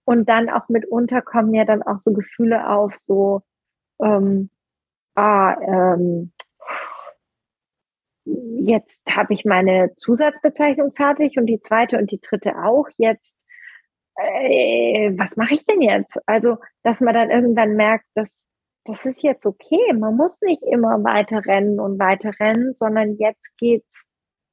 Und 0.04 0.28
dann 0.28 0.50
auch 0.50 0.68
mitunter 0.68 1.22
kommen 1.22 1.54
ja 1.54 1.64
dann 1.64 1.82
auch 1.82 1.98
so 1.98 2.12
Gefühle 2.12 2.68
auf, 2.68 2.92
so, 3.00 3.42
ähm, 4.02 4.50
ah, 5.14 5.56
ähm, 5.60 6.32
jetzt 8.24 9.02
habe 9.14 9.35
ich 9.35 9.44
meine 9.44 9.94
Zusatzbezeichnung 9.96 10.92
fertig 10.92 11.38
und 11.38 11.46
die 11.46 11.61
zweite 11.61 11.98
und 11.98 12.11
die 12.11 12.20
dritte 12.20 12.56
auch. 12.64 12.88
Jetzt, 12.96 13.38
äh, 14.16 15.12
was 15.16 15.37
mache 15.37 15.54
ich 15.54 15.64
denn 15.64 15.80
jetzt? 15.80 16.18
Also, 16.26 16.58
dass 16.82 17.00
man 17.00 17.14
dann 17.14 17.30
irgendwann 17.30 17.74
merkt, 17.76 18.06
dass 18.14 18.28
das 18.85 19.06
ist 19.06 19.22
jetzt 19.22 19.46
okay. 19.46 19.92
Man 19.94 20.16
muss 20.16 20.40
nicht 20.40 20.62
immer 20.62 21.02
weiter 21.04 21.44
rennen 21.46 21.78
und 21.78 21.98
weiter 21.98 22.32
rennen, 22.40 22.74
sondern 22.74 23.16
jetzt 23.16 23.56
geht's 23.58 24.04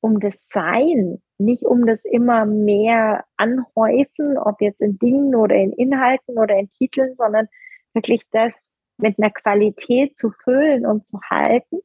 um 0.01 0.19
das 0.19 0.35
Sein, 0.53 1.21
nicht 1.37 1.63
um 1.63 1.85
das 1.85 2.05
immer 2.05 2.45
mehr 2.45 3.25
anhäufen, 3.37 4.37
ob 4.37 4.61
jetzt 4.61 4.81
in 4.81 4.97
Dingen 4.99 5.35
oder 5.35 5.55
in 5.55 5.73
Inhalten 5.73 6.37
oder 6.37 6.57
in 6.57 6.69
Titeln, 6.69 7.15
sondern 7.15 7.47
wirklich 7.93 8.21
das 8.31 8.53
mit 8.97 9.17
einer 9.17 9.31
Qualität 9.31 10.17
zu 10.17 10.31
füllen 10.43 10.85
und 10.85 11.05
zu 11.05 11.19
halten. 11.29 11.79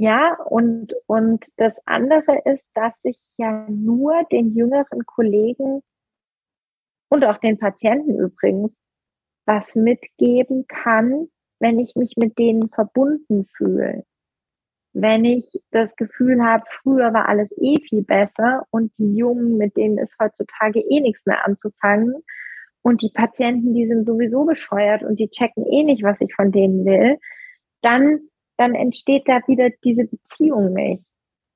Ja, 0.00 0.34
und, 0.46 0.94
und 1.08 1.44
das 1.58 1.78
andere 1.84 2.40
ist, 2.46 2.66
dass 2.72 2.94
ich 3.02 3.18
ja 3.36 3.66
nur 3.68 4.24
den 4.32 4.54
jüngeren 4.54 5.04
Kollegen 5.04 5.82
und 7.10 7.22
auch 7.26 7.36
den 7.36 7.58
Patienten 7.58 8.18
übrigens 8.18 8.74
was 9.44 9.74
mitgeben 9.74 10.66
kann, 10.68 11.28
wenn 11.58 11.78
ich 11.78 11.96
mich 11.96 12.14
mit 12.16 12.38
denen 12.38 12.70
verbunden 12.70 13.44
fühle. 13.54 14.06
Wenn 14.94 15.26
ich 15.26 15.60
das 15.70 15.94
Gefühl 15.96 16.42
habe, 16.42 16.64
früher 16.66 17.12
war 17.12 17.28
alles 17.28 17.52
eh 17.58 17.76
viel 17.82 18.02
besser 18.02 18.62
und 18.70 18.96
die 18.96 19.14
Jungen, 19.16 19.58
mit 19.58 19.76
denen 19.76 19.98
ist 19.98 20.14
heutzutage 20.18 20.80
eh 20.80 21.00
nichts 21.00 21.26
mehr 21.26 21.46
anzufangen 21.46 22.14
und 22.80 23.02
die 23.02 23.12
Patienten, 23.12 23.74
die 23.74 23.84
sind 23.84 24.06
sowieso 24.06 24.46
bescheuert 24.46 25.02
und 25.02 25.20
die 25.20 25.28
checken 25.28 25.66
eh 25.66 25.84
nicht, 25.84 26.02
was 26.02 26.18
ich 26.22 26.34
von 26.34 26.52
denen 26.52 26.86
will, 26.86 27.18
dann, 27.82 28.29
dann 28.60 28.74
entsteht 28.74 29.26
da 29.26 29.40
wieder 29.46 29.70
diese 29.82 30.04
Beziehung 30.04 30.74
nicht. 30.74 31.06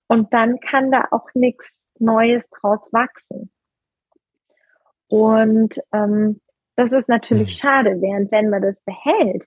Und 0.07 0.33
dann 0.33 0.59
kann 0.61 0.91
da 0.91 1.07
auch 1.11 1.29
nichts 1.35 1.83
Neues 1.99 2.43
draus 2.49 2.81
wachsen. 2.93 3.51
Und 5.09 5.83
ähm, 5.93 6.41
das 6.77 6.93
ist 6.93 7.11
natürlich 7.11 7.49
mhm. 7.49 7.69
schade, 7.69 8.01
während 8.01 8.33
wenn 8.33 8.49
man 8.49 8.63
das 8.63 8.81
behält, 8.81 9.45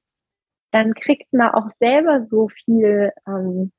dann 0.70 0.94
kriegt 0.94 1.34
man 1.34 1.50
auch 1.50 1.72
selber 1.80 2.28
so 2.28 2.48
viel, 2.48 3.12
ähm, 3.28 3.72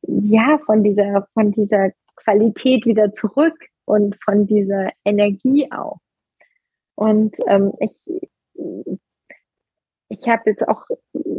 ja, 0.00 0.58
von 0.64 0.82
dieser, 0.82 1.28
von 1.34 1.52
dieser 1.52 1.90
Qualität 2.16 2.86
wieder 2.86 3.12
zurück 3.12 3.58
und 3.84 4.16
von 4.24 4.46
dieser 4.46 4.88
Energie 5.04 5.70
auch. 5.70 5.98
Und 6.94 7.36
ähm, 7.46 7.74
ich, 7.78 8.00
ich 10.12 10.28
habe 10.28 10.50
jetzt 10.50 10.66
auch 10.68 10.84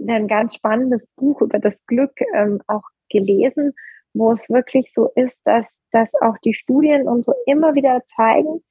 ein 0.07 0.27
ganz 0.27 0.55
spannendes 0.55 1.07
Buch 1.15 1.41
über 1.41 1.59
das 1.59 1.85
Glück 1.85 2.13
ähm, 2.33 2.61
auch 2.67 2.83
gelesen, 3.09 3.73
wo 4.13 4.33
es 4.33 4.49
wirklich 4.49 4.91
so 4.93 5.09
ist, 5.15 5.39
dass, 5.45 5.65
dass 5.91 6.09
auch 6.21 6.37
die 6.39 6.53
Studien 6.53 7.07
und 7.07 7.23
so 7.25 7.33
immer 7.45 7.75
wieder 7.75 8.01
zeigen, 8.15 8.63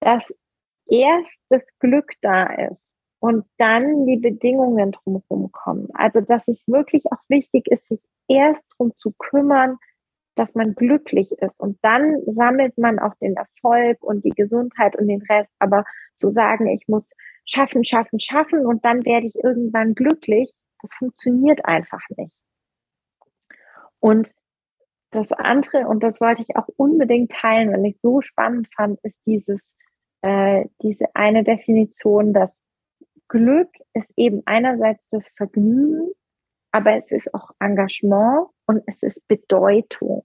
dass 0.00 0.22
erst 0.86 1.42
das 1.48 1.66
Glück 1.78 2.12
da 2.22 2.44
ist 2.70 2.84
und 3.20 3.44
dann 3.58 4.06
die 4.06 4.18
Bedingungen 4.18 4.92
drumherum 4.92 5.50
kommen. 5.52 5.88
Also, 5.94 6.20
dass 6.20 6.46
es 6.48 6.66
wirklich 6.68 7.04
auch 7.10 7.22
wichtig 7.28 7.66
ist, 7.68 7.88
sich 7.88 8.02
erst 8.28 8.70
darum 8.72 8.92
zu 8.98 9.12
kümmern, 9.18 9.78
dass 10.34 10.54
man 10.54 10.74
glücklich 10.74 11.32
ist. 11.32 11.60
Und 11.60 11.78
dann 11.82 12.22
sammelt 12.26 12.76
man 12.78 12.98
auch 12.98 13.14
den 13.16 13.36
Erfolg 13.36 14.02
und 14.02 14.24
die 14.24 14.30
Gesundheit 14.30 14.96
und 14.96 15.08
den 15.08 15.22
Rest. 15.22 15.50
Aber 15.58 15.84
zu 16.16 16.28
sagen, 16.28 16.66
ich 16.68 16.86
muss 16.88 17.12
schaffen, 17.44 17.84
schaffen, 17.84 18.20
schaffen 18.20 18.66
und 18.66 18.84
dann 18.84 19.04
werde 19.04 19.26
ich 19.26 19.34
irgendwann 19.36 19.94
glücklich, 19.94 20.52
das 20.80 20.92
funktioniert 20.94 21.64
einfach 21.64 22.02
nicht. 22.16 22.34
Und 24.00 24.32
das 25.10 25.30
andere, 25.32 25.86
und 25.88 26.02
das 26.02 26.20
wollte 26.20 26.42
ich 26.42 26.56
auch 26.56 26.68
unbedingt 26.76 27.32
teilen, 27.32 27.72
weil 27.72 27.86
ich 27.86 27.98
so 28.02 28.20
spannend 28.20 28.68
fand, 28.74 28.98
ist 29.02 29.16
dieses 29.26 29.60
äh, 30.24 30.64
diese 30.82 31.14
eine 31.14 31.44
Definition, 31.44 32.32
dass 32.32 32.50
Glück 33.28 33.68
ist 33.92 34.08
eben 34.16 34.42
einerseits 34.46 35.06
das 35.10 35.28
Vergnügen, 35.36 36.10
aber 36.74 36.96
es 36.96 37.08
ist 37.12 37.32
auch 37.32 37.52
Engagement 37.60 38.48
und 38.66 38.82
es 38.88 39.00
ist 39.04 39.28
Bedeutung. 39.28 40.24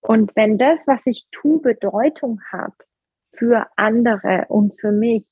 Und 0.00 0.34
wenn 0.34 0.56
das, 0.56 0.80
was 0.86 1.04
ich 1.04 1.26
tue, 1.30 1.60
Bedeutung 1.60 2.40
hat 2.50 2.72
für 3.34 3.66
andere 3.76 4.46
und 4.48 4.80
für 4.80 4.92
mich, 4.92 5.26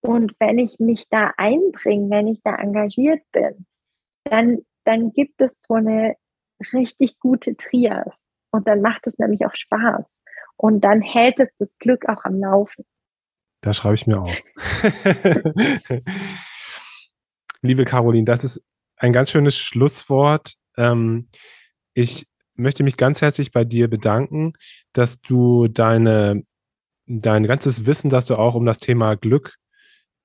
und 0.00 0.34
wenn 0.40 0.58
ich 0.58 0.80
mich 0.80 1.06
da 1.10 1.32
einbringe, 1.36 2.10
wenn 2.10 2.26
ich 2.26 2.42
da 2.42 2.56
engagiert 2.56 3.22
bin, 3.30 3.66
dann, 4.24 4.58
dann 4.82 5.12
gibt 5.12 5.40
es 5.40 5.60
so 5.60 5.74
eine 5.74 6.16
richtig 6.72 7.20
gute 7.20 7.56
Trias. 7.56 8.12
Und 8.50 8.66
dann 8.66 8.80
macht 8.80 9.06
es 9.06 9.16
nämlich 9.18 9.46
auch 9.46 9.54
Spaß. 9.54 10.04
Und 10.56 10.80
dann 10.80 11.00
hält 11.02 11.38
es 11.38 11.50
das 11.60 11.70
Glück 11.78 12.08
auch 12.08 12.24
am 12.24 12.40
Laufen. 12.40 12.84
Da 13.60 13.74
schreibe 13.74 13.94
ich 13.94 14.08
mir 14.08 14.20
auf. 14.20 14.42
Liebe 17.62 17.84
Caroline, 17.84 18.24
das 18.24 18.42
ist 18.42 18.62
ein 18.96 19.12
ganz 19.12 19.30
schönes 19.30 19.56
Schlusswort. 19.56 20.54
Ähm, 20.76 21.28
ich 21.94 22.26
möchte 22.56 22.82
mich 22.84 22.96
ganz 22.96 23.20
herzlich 23.20 23.52
bei 23.52 23.64
dir 23.64 23.88
bedanken, 23.88 24.54
dass 24.92 25.20
du 25.20 25.68
deine, 25.68 26.42
dein 27.06 27.44
ganzes 27.46 27.86
Wissen, 27.86 28.10
das 28.10 28.26
du 28.26 28.36
auch 28.36 28.54
um 28.54 28.66
das 28.66 28.78
Thema 28.78 29.16
Glück 29.16 29.56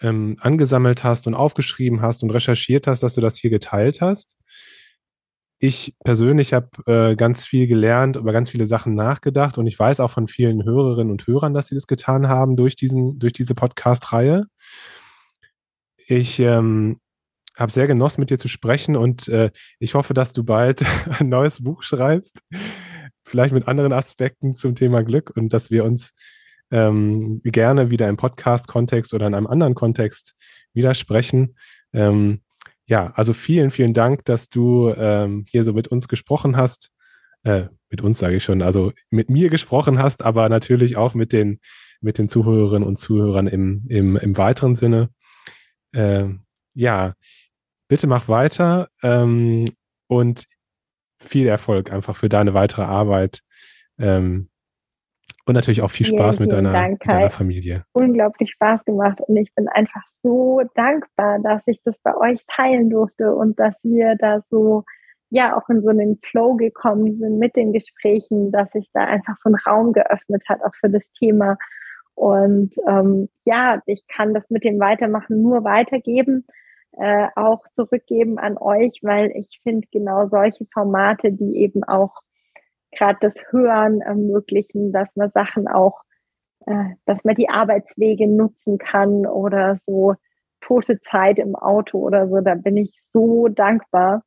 ähm, 0.01 0.37
angesammelt 0.39 1.03
hast 1.03 1.27
und 1.27 1.33
aufgeschrieben 1.33 2.01
hast 2.01 2.23
und 2.23 2.31
recherchiert 2.31 2.87
hast, 2.87 3.03
dass 3.03 3.15
du 3.15 3.21
das 3.21 3.37
hier 3.37 3.49
geteilt 3.49 4.01
hast. 4.01 4.37
Ich 5.61 5.93
persönlich 6.05 6.53
habe 6.53 6.69
äh, 6.85 7.15
ganz 7.17 7.45
viel 7.45 7.67
gelernt, 7.67 8.15
über 8.15 8.31
ganz 8.31 8.49
viele 8.49 8.65
Sachen 8.65 8.95
nachgedacht 8.95 9.57
und 9.57 9.67
ich 9.67 9.77
weiß 9.77 9.99
auch 9.99 10.11
von 10.11 10.29
vielen 10.29 10.63
Hörerinnen 10.63 11.11
und 11.11 11.27
Hörern, 11.27 11.53
dass 11.53 11.67
sie 11.67 11.75
das 11.75 11.85
getan 11.85 12.29
haben 12.29 12.55
durch, 12.55 12.77
diesen, 12.77 13.19
durch 13.19 13.33
diese 13.33 13.55
Podcast-Reihe. 13.55 14.45
Ich 16.07 16.39
ähm, 16.39 17.01
habe 17.59 17.71
sehr 17.71 17.87
genossen, 17.87 18.21
mit 18.21 18.29
dir 18.29 18.39
zu 18.39 18.47
sprechen 18.47 18.95
und 18.95 19.27
äh, 19.27 19.51
ich 19.79 19.93
hoffe, 19.93 20.13
dass 20.13 20.33
du 20.33 20.43
bald 20.43 20.83
ein 21.19 21.29
neues 21.29 21.63
Buch 21.63 21.83
schreibst, 21.83 22.41
vielleicht 23.23 23.53
mit 23.53 23.67
anderen 23.67 23.93
Aspekten 23.93 24.55
zum 24.55 24.75
Thema 24.75 25.03
Glück 25.03 25.31
und 25.35 25.53
dass 25.53 25.71
wir 25.71 25.83
uns 25.83 26.13
ähm, 26.71 27.41
gerne 27.43 27.91
wieder 27.91 28.07
im 28.07 28.17
Podcast-Kontext 28.17 29.13
oder 29.13 29.27
in 29.27 29.33
einem 29.33 29.47
anderen 29.47 29.75
Kontext 29.75 30.35
widersprechen. 30.73 31.55
Ähm, 31.93 32.41
ja, 32.85 33.11
also 33.15 33.33
vielen, 33.33 33.71
vielen 33.71 33.93
Dank, 33.93 34.25
dass 34.25 34.49
du 34.49 34.93
ähm, 34.95 35.45
hier 35.47 35.63
so 35.63 35.73
mit 35.73 35.87
uns 35.87 36.07
gesprochen 36.07 36.57
hast. 36.57 36.91
Äh, 37.43 37.65
mit 37.89 38.01
uns 38.01 38.19
sage 38.19 38.35
ich 38.35 38.43
schon, 38.43 38.61
also 38.61 38.93
mit 39.09 39.29
mir 39.29 39.49
gesprochen 39.49 39.99
hast, 39.99 40.23
aber 40.23 40.49
natürlich 40.49 40.97
auch 40.97 41.13
mit 41.13 41.33
den, 41.33 41.59
mit 42.01 42.17
den 42.17 42.29
Zuhörerinnen 42.29 42.87
und 42.87 42.97
Zuhörern 42.97 43.47
im, 43.47 43.83
im, 43.89 44.15
im 44.17 44.37
weiteren 44.37 44.75
Sinne. 44.75 45.09
Äh, 45.91 46.25
ja, 46.73 47.13
bitte 47.89 48.07
mach 48.07 48.29
weiter 48.29 48.87
ähm, 49.03 49.65
und 50.07 50.45
viel 51.17 51.47
Erfolg 51.47 51.91
einfach 51.91 52.15
für 52.15 52.29
deine 52.29 52.53
weitere 52.53 52.83
Arbeit. 52.83 53.41
Ähm, 53.97 54.49
und 55.45 55.55
natürlich 55.55 55.81
auch 55.81 55.89
viel 55.89 56.05
Spaß 56.05 56.37
vielen, 56.37 56.47
mit 56.47 56.55
deiner, 56.55 56.71
Dank, 56.71 57.01
deiner 57.03 57.31
Familie. 57.31 57.83
Unglaublich 57.91 58.51
Spaß 58.51 58.85
gemacht 58.85 59.19
und 59.27 59.35
ich 59.35 59.53
bin 59.55 59.67
einfach 59.67 60.03
so 60.21 60.61
dankbar, 60.75 61.39
dass 61.39 61.63
ich 61.65 61.81
das 61.83 61.97
bei 62.03 62.15
euch 62.15 62.45
teilen 62.47 62.91
durfte 62.91 63.33
und 63.33 63.59
dass 63.59 63.73
wir 63.83 64.15
da 64.15 64.41
so 64.51 64.83
ja 65.31 65.57
auch 65.57 65.67
in 65.69 65.81
so 65.81 65.89
einen 65.89 66.19
Flow 66.23 66.55
gekommen 66.55 67.17
sind 67.17 67.39
mit 67.39 67.55
den 67.55 67.73
Gesprächen, 67.73 68.51
dass 68.51 68.71
sich 68.71 68.89
da 68.93 69.01
einfach 69.01 69.37
so 69.41 69.49
ein 69.49 69.55
Raum 69.55 69.91
geöffnet 69.93 70.43
hat, 70.47 70.61
auch 70.63 70.75
für 70.75 70.89
das 70.89 71.03
Thema. 71.17 71.57
Und 72.13 72.73
ähm, 72.87 73.29
ja, 73.43 73.81
ich 73.85 74.05
kann 74.07 74.33
das 74.35 74.49
mit 74.51 74.63
dem 74.63 74.79
Weitermachen 74.79 75.41
nur 75.41 75.63
weitergeben, 75.63 76.45
äh, 76.99 77.29
auch 77.35 77.63
zurückgeben 77.73 78.37
an 78.39 78.57
euch, 78.57 78.99
weil 79.03 79.31
ich 79.31 79.59
finde 79.63 79.87
genau 79.91 80.27
solche 80.27 80.65
Formate, 80.65 81.31
die 81.31 81.57
eben 81.57 81.83
auch 81.83 82.13
gerade 82.91 83.17
das 83.21 83.35
Hören 83.51 84.01
ermöglichen, 84.01 84.91
dass 84.91 85.15
man 85.15 85.29
Sachen 85.29 85.67
auch, 85.67 86.01
äh, 86.65 86.95
dass 87.05 87.23
man 87.23 87.35
die 87.35 87.49
Arbeitswege 87.49 88.27
nutzen 88.27 88.77
kann 88.77 89.25
oder 89.25 89.79
so 89.85 90.15
tote 90.61 90.99
Zeit 90.99 91.39
im 91.39 91.55
Auto 91.55 91.99
oder 91.99 92.27
so. 92.27 92.41
Da 92.41 92.55
bin 92.55 92.75
ich 92.75 92.99
so 93.13 93.47
dankbar. 93.47 94.23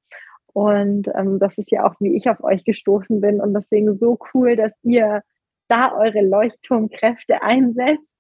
Und 0.55 1.09
ähm, 1.15 1.39
das 1.39 1.59
ist 1.59 1.71
ja 1.71 1.85
auch, 1.87 1.95
wie 2.01 2.17
ich 2.17 2.29
auf 2.29 2.43
euch 2.43 2.65
gestoßen 2.65 3.21
bin. 3.21 3.41
Und 3.41 3.55
deswegen 3.55 3.99
so 3.99 4.19
cool, 4.33 4.57
dass 4.57 4.73
ihr 4.83 5.23
da 5.69 5.95
eure 5.95 6.23
Leuchtturmkräfte 6.23 7.43
einsetzt 7.43 8.12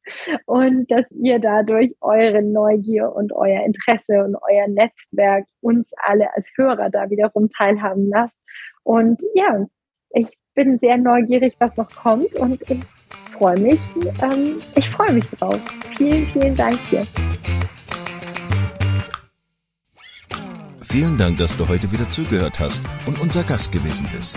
und 0.46 0.90
dass 0.90 1.04
ihr 1.10 1.38
dadurch 1.38 1.94
eure 2.00 2.42
Neugier 2.42 3.14
und 3.14 3.32
euer 3.32 3.64
Interesse 3.64 4.24
und 4.24 4.36
euer 4.36 4.68
Netzwerk 4.68 5.46
uns 5.60 5.90
alle 5.96 6.34
als 6.34 6.46
Hörer 6.56 6.90
da 6.90 7.10
wiederum 7.10 7.50
teilhaben 7.50 8.08
lasst. 8.08 8.34
Und 8.82 9.20
ja, 9.34 9.66
ich 10.10 10.28
bin 10.54 10.78
sehr 10.78 10.98
neugierig, 10.98 11.54
was 11.58 11.76
noch 11.76 11.90
kommt 11.90 12.34
und 12.34 12.60
ich 12.68 12.80
freue 13.32 13.58
mich, 13.58 13.80
ähm, 14.22 14.60
ich 14.76 14.88
freue 14.90 15.12
mich 15.12 15.28
drauf. 15.30 15.60
Vielen, 15.96 16.26
vielen 16.26 16.56
Dank 16.56 16.78
dir. 16.90 17.06
Vielen 20.80 21.16
Dank, 21.16 21.38
dass 21.38 21.56
du 21.56 21.66
heute 21.68 21.90
wieder 21.90 22.06
zugehört 22.08 22.60
hast 22.60 22.82
und 23.06 23.18
unser 23.18 23.44
Gast 23.44 23.72
gewesen 23.72 24.06
bist. 24.12 24.36